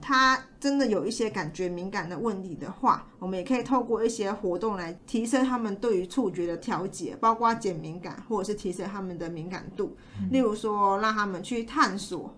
[0.00, 9.96] 他真的有一些感觉敏感的问题的话，我们也可以透过一些活动来提升他们对于触觉的调节，包括减敏感或者是提升他们的敏感度。
[10.30, 12.32] 例如说，让他们去探索，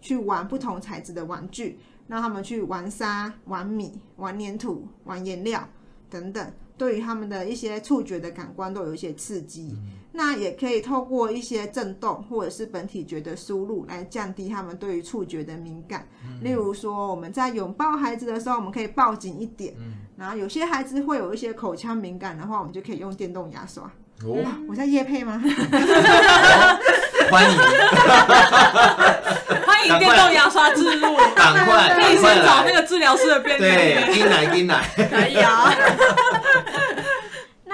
[0.00, 5.68] 去玩不同材质的玩具，让他们去玩沙、玩米、玩粘土、玩颜料
[6.08, 6.52] 等等。
[6.78, 16.06] 对于他们的一些触觉的感官都有一些刺激，嗯、那也可以透过一些震动或者是本体觉的输入来降低他们对于触觉的敏感。
[16.24, 19.74] 嗯、例如说，我们在拥抱孩子的时候，我们可以抱紧一点。
[19.78, 23.84] 嗯、然后有些孩子会有一些口腔敏感的话，我们就可以用电动牙刷。
[24.24, 24.36] 哦，
[24.68, 25.42] 我在夜配吗？
[27.30, 27.58] 欢迎，
[29.66, 35.74] 欢迎电动牙刷置入，赶快，可以先找那个治疗师的便利对，进来进来，可以啊。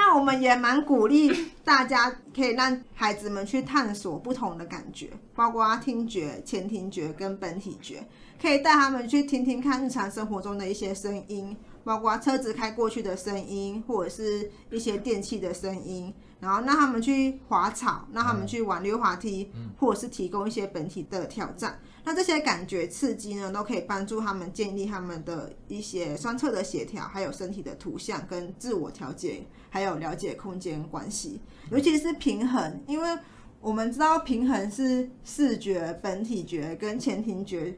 [0.08, 8.02] 那我们也蛮鼓励大家可以让孩子们去探索不同的感觉，包括听觉、前庭觉跟本体觉，
[8.40, 16.14] 可以带他们去听听看日常生活中的一些声音，包括车子开过去的声音，或者是一些电器的声音。
[16.40, 21.76] 然后让他们去滑草，让他们去玩溜滑梯，或者是提供一些本体的挑战。
[22.08, 31.38] 那这些感觉刺激呢，都可以帮助他们建立他们的一些双侧的协调，还有身体的图像跟自我调节，还有了解空间关系，
[31.70, 33.18] 尤其是平衡，因为
[33.60, 37.76] 我们知道平衡是视觉、本体觉跟前庭觉。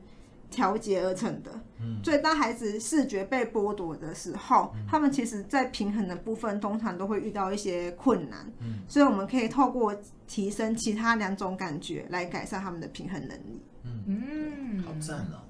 [0.50, 9.94] 调节而成的，嗯，所以当孩子视觉被剥夺的时候，嗯、他们其实在平衡的部分通常都会遇到一些困难，嗯，所以我们可以透过
[10.26, 14.04] 提升其他两种感觉来改善他们的平衡能力，嗯。
[14.06, 15.40] 嗯，好赞哦，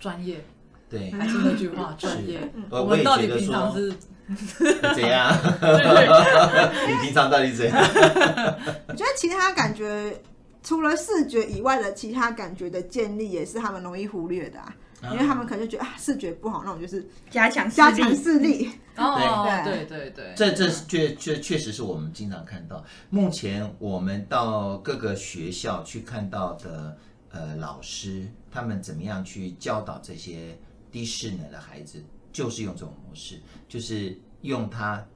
[0.00, 0.44] 专业，
[0.88, 3.92] 对，还是那句话，专业，我们到底平常是？
[4.94, 5.34] 怎样？
[6.86, 7.76] 你平常到底怎样？
[8.88, 10.20] 我觉得其他感觉。
[10.60, 14.74] 除了视觉以外的其他感觉的建立，也是他们容易忽略的啊，
[15.12, 18.68] 因为他们可能就觉得啊，视觉不好，那我就是加强加强视力。
[18.96, 19.84] 哦，对。
[19.86, 22.84] 对对，这这确确确实是我们经常看到。
[23.08, 26.98] 目前我们到各个学校去看到的，
[27.38, 30.58] 呃，老师他们怎么样去教导这些
[30.90, 35.06] 低视能的孩子，就是用这种模式，就是用他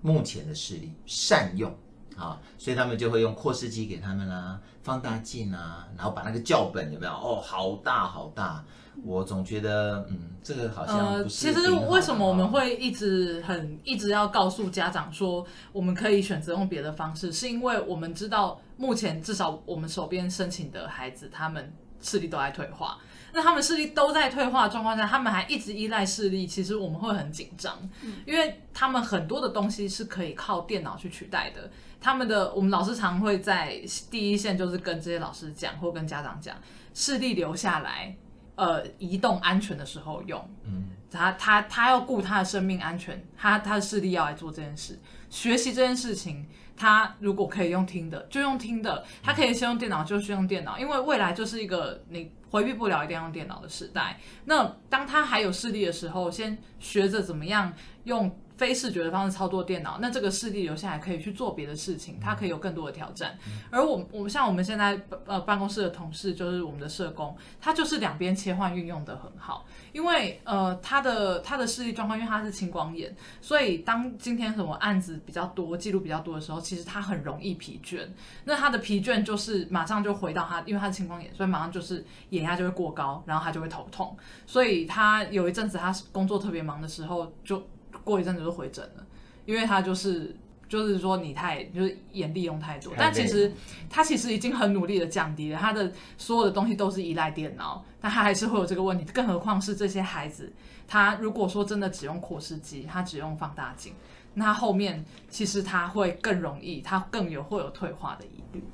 [0.00, 1.76] 目前的视力善用。
[2.16, 7.12] 啊，所以他们就会用扩视机给他们啦、放大镜啊，然后把那个教本有没有？
[7.12, 8.62] 哦，好大好大，
[9.02, 11.48] 我总觉得，嗯，这个好像不是。
[11.48, 22.98] 呃，其实为什么我们会一直很一直要告诉家长说，我们可以选择用别的方式，是因为我们知道目前至少我们手边申请的孩子，他们视力都在退化。
[23.34, 27.76] 那他们视力都在退化的状况下，他们还一直依赖视力，其实我们会很紧张，
[28.24, 31.68] 因为他们很多的东西是可以靠电脑去取代的。
[32.00, 36.54] 他们的我们老师常会在第一线，就是跟这些老师讲，或跟家长讲，
[36.94, 38.14] 视力留下来，
[38.54, 40.48] 呃，移动安全的时候用。
[40.64, 50.78] 嗯，他他他要顾他的生命安全，他他的视力要来做这件事，学习这件事情，他如果可以用听的，就用听的；他可以先用电脑，就是用电脑。
[50.78, 54.18] 因为未来就是一个你回避不了一定要用电脑的时代。
[54.44, 57.72] 那当他还有视力的时候，先学着怎么样
[58.04, 58.38] 用。
[58.56, 63.36] 非视觉的方式操作电脑，那这个视力留下来可以去做别的事情，它可以有更多的挑战。
[63.70, 69.66] 而我我们像我们现在呃办公室的同事，就是我们的社工，他就是两边切换运用的很好。
[69.92, 78.06] 因为呃他的他的视力状况，因为他是青光眼，所以当今天什么案子比较多、记录比较多的时候，其实他很容易疲倦。
[78.44, 84.16] 那他的疲倦就是马上就回到他，因为他是青光眼，所以马上就是眼压就会过高，然后他就会头痛。
[84.46, 87.60] 所以他有一阵子他工作特别忙的时候就。
[88.04, 89.06] 过一阵子就回诊了，
[89.46, 90.36] 因为他就是
[90.68, 93.52] 就是说你太就是眼力用太多，但其实
[93.88, 100.52] 他其实已经很努力的降低了他的所有的东西都是依赖电脑，但他还是会有这个问题，更何况是这些孩子，
[100.86, 103.92] 他如果说真的只用扩视机，他只用放大镜，
[104.34, 108.64] 那后面其实他会更容易，他更有会有退化的疑虑，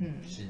[0.00, 0.46] 嗯，是。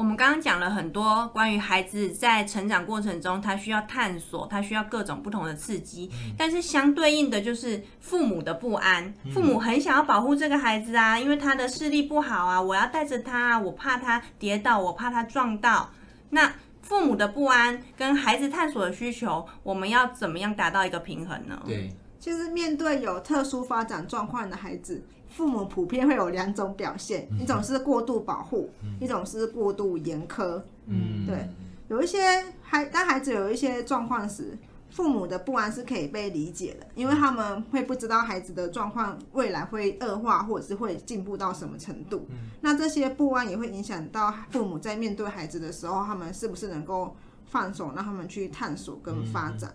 [0.00, 6.10] 我们刚刚讲了很多关于孩子在成长过程中，他需要探索，他需要各种不同的刺激。
[6.38, 15.90] 但是相对应的就是父母的不安，父母很想要保护这个孩子啊，因为他的视力不好啊，我要带着他，我怕他跌倒，我怕他撞到。
[16.30, 21.60] 那父母的不安跟孩子探索的需求，我们要怎么样达到一个平衡呢？
[21.66, 25.04] 对，其实面对有特殊发展状况的孩子。
[25.30, 28.68] 父母普遍会有两种表现，一种是过度保护，
[29.00, 30.60] 一种是过度严苛。
[30.86, 31.48] 嗯，对，
[31.88, 32.18] 有一些
[32.60, 34.58] 孩当孩子有一些状况时，
[34.90, 42.26] 父母的不安是可以被理解的，因为他们会不知道孩子的状况未来会恶化，或者是会进步到什么程度。
[42.60, 47.16] 那这些不安也会影响到父母在面对孩子的时候，他们是不是能够
[47.46, 49.72] 放手让他们去探索跟发展。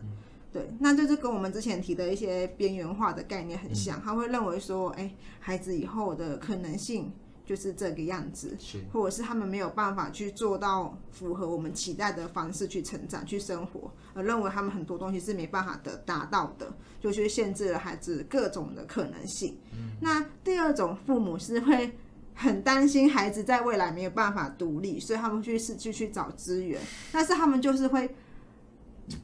[0.55, 7.11] 对，那就是跟我们之前提的一些边缘化的概念很像，他会认为说，哎，孩子以后的可能性
[7.45, 8.57] 就是这个样子，
[8.93, 19.57] 或者是他们没有办法去做到符合我们期待的方式去成长、去生活，而认为他们很多东西是没办法的达到的，就去限制了孩子各种的可能性。
[19.99, 21.91] 那第二种父母是会
[22.33, 26.81] 很担心孩子在未来没有办法独立，所以他们去是去去找资源，
[27.11, 28.15] 但是他们就是会。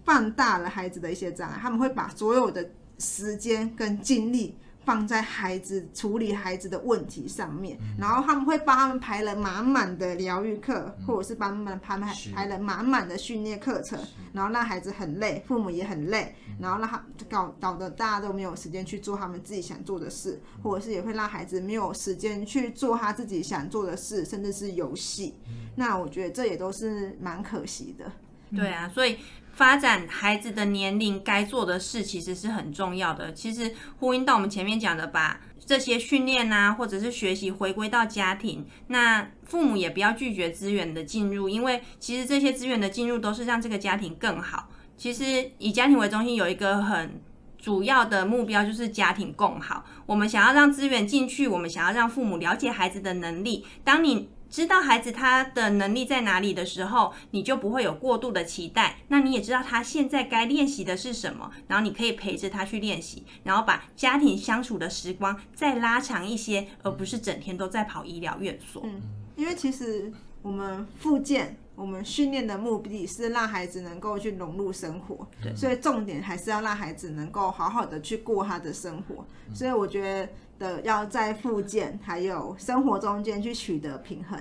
[0.04, 14.00] 放大了孩子的一些障碍，他们会把所有的时间跟精力放在孩子处理孩子的问题上面，嗯、然后他们会帮他们排了满满的疗愈课，嗯、或者是帮他们排排排了满满的训练课程，
[14.34, 25.36] 然后让孩子很累，父母也很累，嗯、然后让他搞搞得大家都没有时间去做他们自己想做的事，嗯、或者是也会让孩子没有时间去做他自己想做的事，甚至是游戏。
[25.48, 28.12] 嗯、那我觉得这也都是蛮可惜的。
[28.56, 29.18] 对啊，所以。
[29.54, 33.34] 发展孩子的年龄该做的事其实是很重要的。
[33.34, 44.70] 其实呼应到我们前面讲的，把这些训练啊，或者是学习回归到家庭，那父母也不要拒绝资源的进入，因为其实这些资源的进入都是让这个家庭更好。
[44.98, 47.22] 其实以家庭为中心有一个很
[47.58, 49.86] 主要的目标，就是家庭共好。
[50.06, 53.66] 我们想要让资源进去，我们想要让父母了解孩子的能力。
[53.84, 58.98] 当你知道孩子他的能力在哪里的时候，你就不会有过度的期待。
[59.08, 68.84] 那你也知道他现在该练习的是什么，然后你可以陪着他去练习，然后把家庭相处的时光再拉长一些，而不是整天都在跑医疗院所。
[68.86, 69.02] 嗯，
[69.38, 79.26] 因为其实我们复健，我们训练的目的是让孩子能够去融入生活，对所以重点还是要让孩子能够好好的去过他的生活。
[79.56, 80.30] 所以我觉得。
[80.62, 84.40] 的要在复健还有生活中间去取得平衡，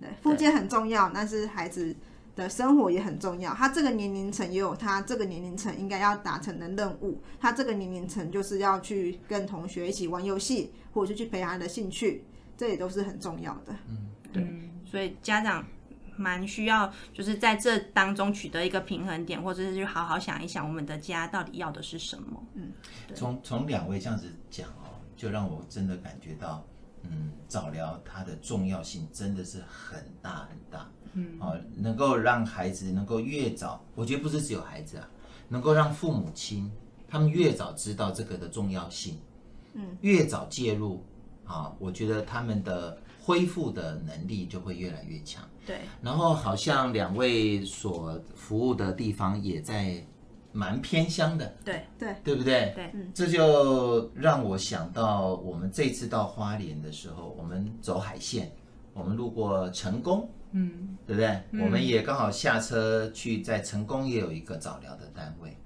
[0.00, 1.94] 对，复健很重要，但是孩子
[2.34, 3.54] 的生活也很重要。
[3.54, 12.24] 他这个年龄层也有他这个年龄层应该要达成的任务，他这个年龄层就是要去跟同学一起玩游戏，或者是去培养他的兴趣，
[12.56, 13.72] 这也都是很重要的。
[13.88, 14.44] 嗯，对，
[14.84, 15.64] 所以家长
[16.16, 22.44] 蛮需要就是在这当中取得一个平衡点，或者是去好好想一想，我们的家到底要的是什么。
[22.54, 22.72] 嗯，
[23.14, 24.66] 从从两位这样子讲。
[25.16, 26.64] 就让我真的感觉到，
[27.02, 35.08] 嗯，早疗它的重要性真的是很大很大，嗯，哦，能够让孩子能够越早，我觉得不是只有孩子啊，
[35.48, 36.70] 能够让父母亲
[37.08, 39.20] 他们越早知道这个的重要性，
[39.74, 41.04] 嗯，越早介入，
[41.44, 50.04] 啊，我觉得他们的恢复的能力就会越来越强，对，然后好像两位所服务的地方也在。
[50.52, 52.72] 蛮偏乡的，对对对不对？
[52.76, 58.52] 对，这就让我想到，我们这次到花莲的时候，我们走海线，
[58.92, 61.28] 我们路过成功，嗯，对不对？
[61.52, 65.56] 嗯、我们也刚好下车去，在成功也有一个早疗的单位，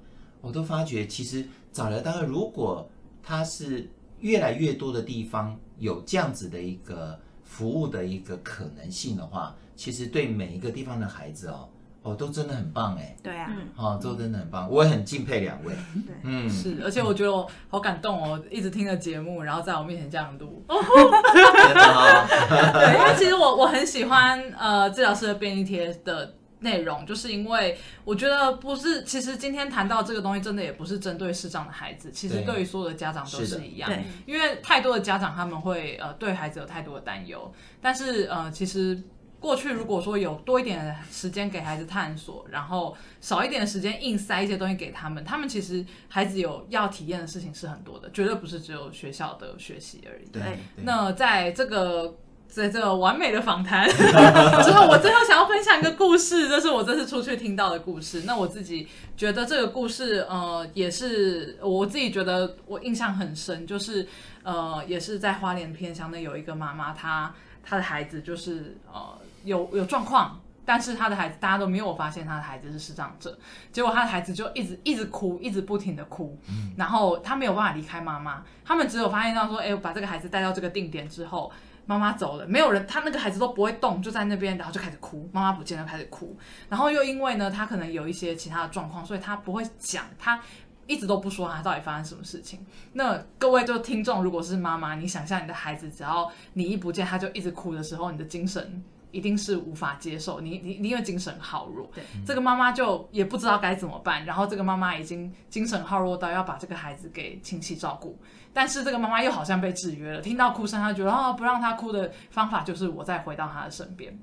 [0.41, 2.89] 我都发觉，其实早疗单位如果
[3.23, 11.69] 它是越来越多的地方有这样子的一个服务的一个可能性的话，其实对每一个地方的孩子哦。
[12.07, 13.17] 哦，都真的很棒哎！
[13.21, 15.75] 对啊，哦，都真的很棒，我也很敬佩两位。
[16.07, 20.65] 对，嗯，是，而且我觉得我好感动哦，一直听着节目，然后在我面前这样录。
[20.69, 22.25] 真的哈。
[22.79, 33.91] 对，因为其实我我很喜欢呃治疗师的便利贴的内容，就是因为我觉得不是，其实今天谈到这个东西，真的也不是针对视障的孩子，其实对于所有的家长都是一样。
[34.27, 39.03] 因为太多的家长他们会呃对孩子有太多的担忧，但是呃其实。
[39.39, 50.29] 过去如果说有多一点时间给孩子探索，然后少一点的时间硬塞一些东西给他们，他们其实孩子有要体验的事情是很多的，绝对不是只有学校的学习而已。
[50.31, 50.43] 对。
[50.43, 52.17] 对那在这个
[52.49, 58.23] 在这个完美的访谈之后，我最后想要分享一个故事，这是我这次出去听到的故事。
[58.25, 64.07] 那我自己觉得这个故事，呃，也是我自己觉得我印象很深，就是
[64.43, 67.35] 呃，也是在花莲偏乡的有一个妈妈，她
[67.67, 69.19] 她的孩子就是呃。
[69.45, 73.39] 有有状况，但是他的孩子大家都没有发现他的孩子是视障者，
[73.71, 78.43] 结果他的孩子就一直一直哭，一直不停的哭，嗯、然后他没有办法离开妈妈。
[78.65, 81.53] 他们只有发现到说，哎，我把这个孩子带到这个定点之后，
[81.85, 86.37] 妈妈走了，没有人，他那个孩子都不会动，就在那边，然后就开始哭，妈妈不见了，开始哭。
[86.69, 90.41] 然后又因为呢，他可能有一些其他的状况，所以他不会讲，他
[90.87, 92.65] 一直都不说他到底发生什么事情。
[92.93, 98.83] 那各位就听众，如果是妈妈，你想象你的孩子只要你一不见，他就一直哭的时候，你的精神。
[99.13, 104.23] 一定是无法接受，你你你因为精神耗弱，对，这个妈妈就也不知道该怎么办。
[104.27, 108.19] 然后这个妈妈已经精神耗弱到要把这个孩子给亲戚照顾，
[108.53, 114.19] 但是这个妈妈又好像被制约了，听到哭声，她觉得哦，不让他哭的方法就是我再回到他的身边。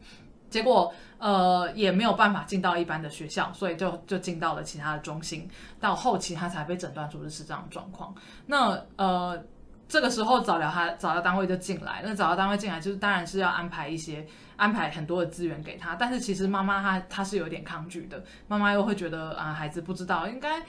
[0.53, 5.49] 结果呃也没有办法进到一般的学校，所以就就进到了其他的中心。
[5.79, 8.13] 到后期他才被诊断出是这样的状况。
[8.45, 9.41] 那呃
[9.87, 14.25] 这个时候早疗他早疗单位就进来，那早疗单位进来就是当然是要安排一些。
[14.55, 20.61] 安排很多的资源给他，但是其实妈妈她她是有点抗拒的，妈妈又会觉得啊，孩子不知道，应该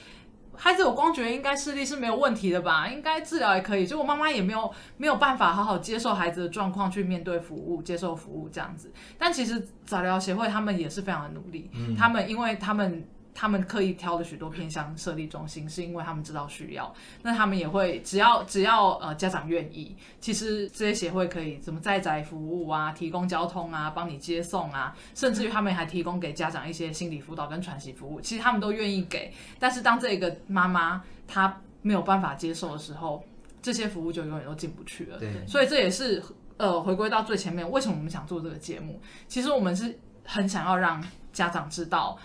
[0.56, 8.92] 孩子有光觉应该视力是没有问题的吧，应该治疗也可以，就我妈妈也没有没有办法好好接受孩子的状况去面对服务，接受服务这样子。
[9.18, 13.06] 但其实早疗协会他们也是非常的努力，嗯、他们因为他们。
[13.34, 16.94] 他们刻意挑了许多偏向设立中心，是因为他们知道需要。
[17.22, 29.32] 那他们也会只要只要呃家长愿意，其实这些协会可以怎么在宅服务啊，提供交通啊，帮你接送啊，甚至于他们还提供给家长一些心理辅导跟喘息服务，其实他们都愿意给。
[29.58, 33.24] 但是当这个妈妈她没有办法接受的时候，
[33.60, 35.18] 这些服务就永远都进不去了。
[35.18, 36.22] 对，所以这也是
[36.56, 39.00] 呃回归到最前面，为什么我们想做这个节目？
[39.26, 42.16] 其实我们是很想要让家长知道。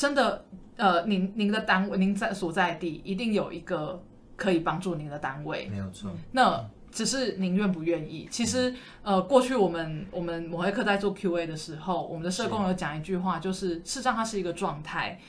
[0.00, 0.46] 真的，
[0.78, 4.02] 呃，您您的单位，您在所在地一定有一个
[4.34, 6.10] 可以帮助您的单位，没有错。
[6.32, 8.26] 那只是您愿不愿意。
[8.30, 15.20] 其实，呃，过去我们我们某黑客在做 QA 的时候，我们的社工有讲一句话，就是事实上它是一个状态，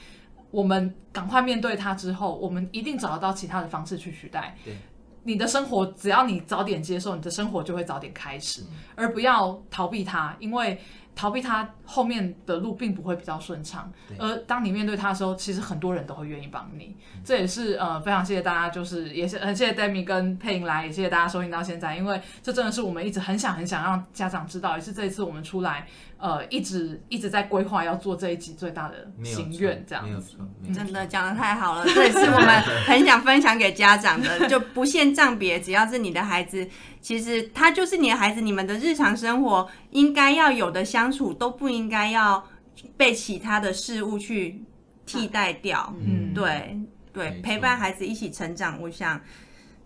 [0.51, 4.55] 我们赶快面对它之后，我们一定找得到其他的方式去取代。
[4.63, 4.77] 对，
[5.23, 10.79] 你的生活只要你早点接受，你的生活就会早点开始，嗯、而不要逃避它，因为。
[11.15, 16.95] 逃避他后面的路并不会比较顺畅，而当你面对他的时候，其实很多人都会愿意帮你。
[17.23, 25.85] 这也是呃非常谢谢大家，就是也是很谢谢 Demi 跟佩莹来，也谢谢大家收听到现在，因为这真的是我们一直很想很想让家长知道，也是这一次我们出来
[26.17, 30.37] 呃一直一直在规划要做这一集最大的心愿，这样子。
[30.73, 36.67] 真的讲的太好了，这也是我们很想分享给家长的，就不限障别，只要是你的孩子。
[37.01, 42.47] 其实他就是你的孩子，你们的日常生活应该要有的相处都不应该要
[42.95, 44.63] 被其他的事物去
[45.05, 45.93] 替代掉。
[45.99, 46.79] 嗯，对
[47.11, 49.19] 对，陪伴孩子一起成长，我想，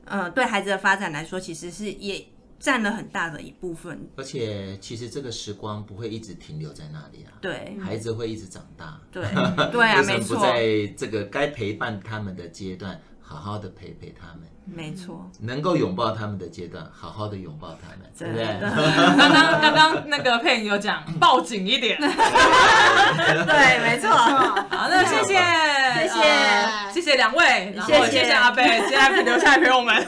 [0.04, 2.24] 呃，对孩子的发展来说，其实是也
[2.60, 4.08] 占了很大的一部分。
[4.16, 7.34] 而且，其实这个时光不会一直停留在那里啊。
[7.42, 9.00] 对，孩子会一直长大。
[9.12, 9.24] 对，
[9.72, 10.36] 对啊， 没错。
[10.36, 14.42] 不在这个该陪伴他们的阶段，好好的陪陪他们。
[14.68, 18.46] 没错，能够拥抱他们的阶段，好好的拥抱他们，对不对？
[19.16, 21.98] 刚刚刚刚那个佩有讲，抱紧一点。
[22.02, 24.10] 对，没错。
[24.10, 25.36] 好，那谢谢，
[25.94, 30.04] 谢谢，谢谢两位，谢谢谢谢阿贝，今天留下来陪我们。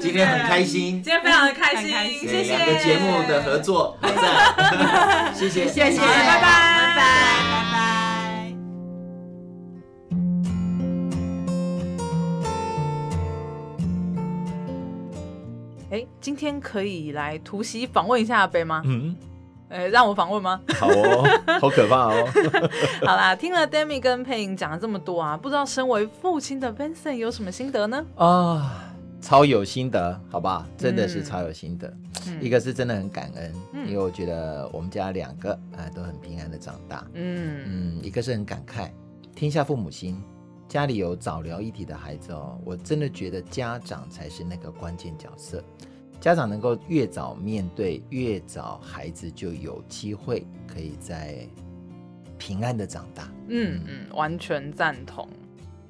[0.00, 1.90] 今天很开心，今天非常的开心，
[2.28, 7.93] 谢谢两个节目的合作，好赞， 谢谢，谢谢，拜拜，拜拜。
[15.94, 18.82] 哎，今天可以来突袭访问一下阿贝吗？
[18.84, 19.14] 嗯，
[19.68, 20.60] 哎，让我访问吗？
[20.74, 21.24] 好哦，
[21.60, 22.28] 好可怕哦。
[23.06, 28.04] 好啦，听了 Demi 跟佩莹讲了这么多啊，不知道身为父亲的 Vincent 有什么心得呢？
[28.16, 30.66] 啊，超有心得，好不好？
[30.76, 31.86] 真的是超有心得。
[32.26, 37.06] 嗯、一个是真的很感恩，嗯、因为我觉得我们家两个啊、呃、都很平安的长大。
[37.12, 38.90] 嗯嗯，一个是很感慨，
[39.32, 40.20] 天下父母心，
[40.68, 45.62] 家里有早疗一体的孩子哦，我真的觉得家长才是那个关键角色。
[46.20, 51.46] 家长能够越早面对，越早孩子就有机会可以在
[52.38, 53.28] 平安的长大。
[53.48, 55.28] 嗯嗯，完全赞同。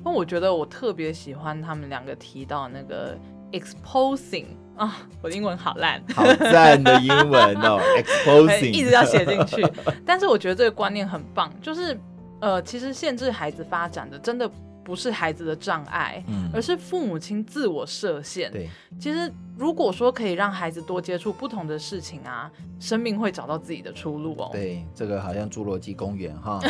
[0.05, 3.17] 那我觉得我特别喜欢他们两个提到那个
[3.53, 4.47] exposing
[4.77, 9.65] 啊，我的英文好烂，好赞的英文哦， exposing 一直要写进去。
[10.05, 11.99] 但是我觉得这个观念很棒，就是
[12.45, 14.51] 呃，其实限制孩子发展的真的。
[14.85, 18.53] 不是孩子的障碍，嗯，而是父母亲自我设限。
[18.53, 18.69] 对，
[19.01, 24.51] 其实如果说可以让孩子多接触不同的事情啊，生命会找到自己的出路哦。
[24.53, 26.61] 对，这个好像侏罗纪公园哈。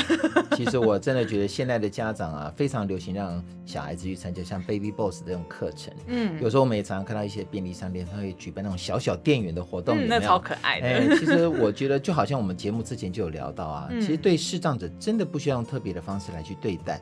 [0.53, 5.93] 其实我真的觉得现在的家长啊，非常流行让小孩子去参加像 Baby Boss 这种课程。
[6.07, 10.87] 嗯，有时候我们也常常看到一些便利商店，他会举办那种小小店员的活动，嗯，那超可爱的。
[10.87, 17.01] 哎，其实我觉得就好像我们节目之前就有聊到啊， 嗯，其实对视障者真的不需要用特别的方式来去对待。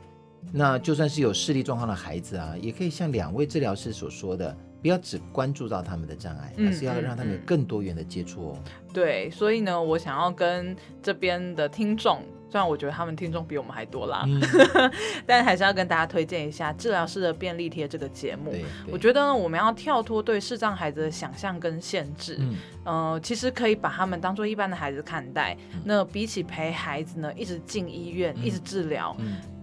[0.51, 8.59] 那就算是有视力状况的孩子啊，也可以像两位治疗师所说的，不要只关注到他们的障碍，嗯、而是要让他们有更多元的接触哦。
[8.93, 12.21] 对，所以呢，我想要跟这边的听众，
[12.51, 14.43] 虽然我觉得他们听众比我们还多啦，嗯、
[15.25, 18.53] 但还是要跟大家推荐一下《治疗师的便利贴》这个节目。
[18.91, 25.57] 我觉得呢，我们要跳脱对视障孩子的想象跟限制，嗯、呃，其实可以把他们当做一般的孩子看待。
[25.73, 29.17] 嗯、那比起陪孩子呢，一直进医院，嗯、一直治疗。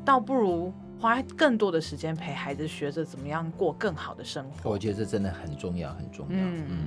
[0.10, 4.72] 嗯倒不如花更多的时间陪孩子，学着怎么样过更好的生活。
[4.72, 6.36] 我觉得这真的很重要，很重要。
[6.36, 6.78] 嗯嗯。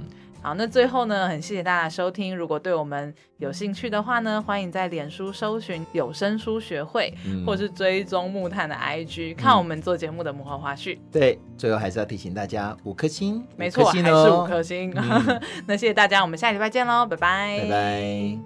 [0.43, 2.37] 好，那最后呢，很谢谢大家收听。
[2.37, 10.99] 如果对我们有兴趣的话呢，欢迎在脸书搜寻有声书学会，嗯、或是追踪木炭的 IG，看我们做节目的幕后花絮。
[11.13, 14.93] 对，最后还是要提醒大家五颗星，没错，还是五颗星。
[14.97, 18.39] 嗯、 那谢谢大家，我们下礼拜见喽，拜拜，拜拜。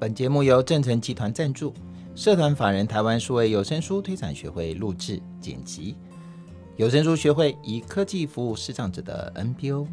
[0.00, 1.72] 本节目由正成集团赞助。
[2.16, 5.94] 社团法人台湾数位有声书推展学会录制剪辑，
[6.76, 9.86] 有声书学会以科技服务视障者的 NPO。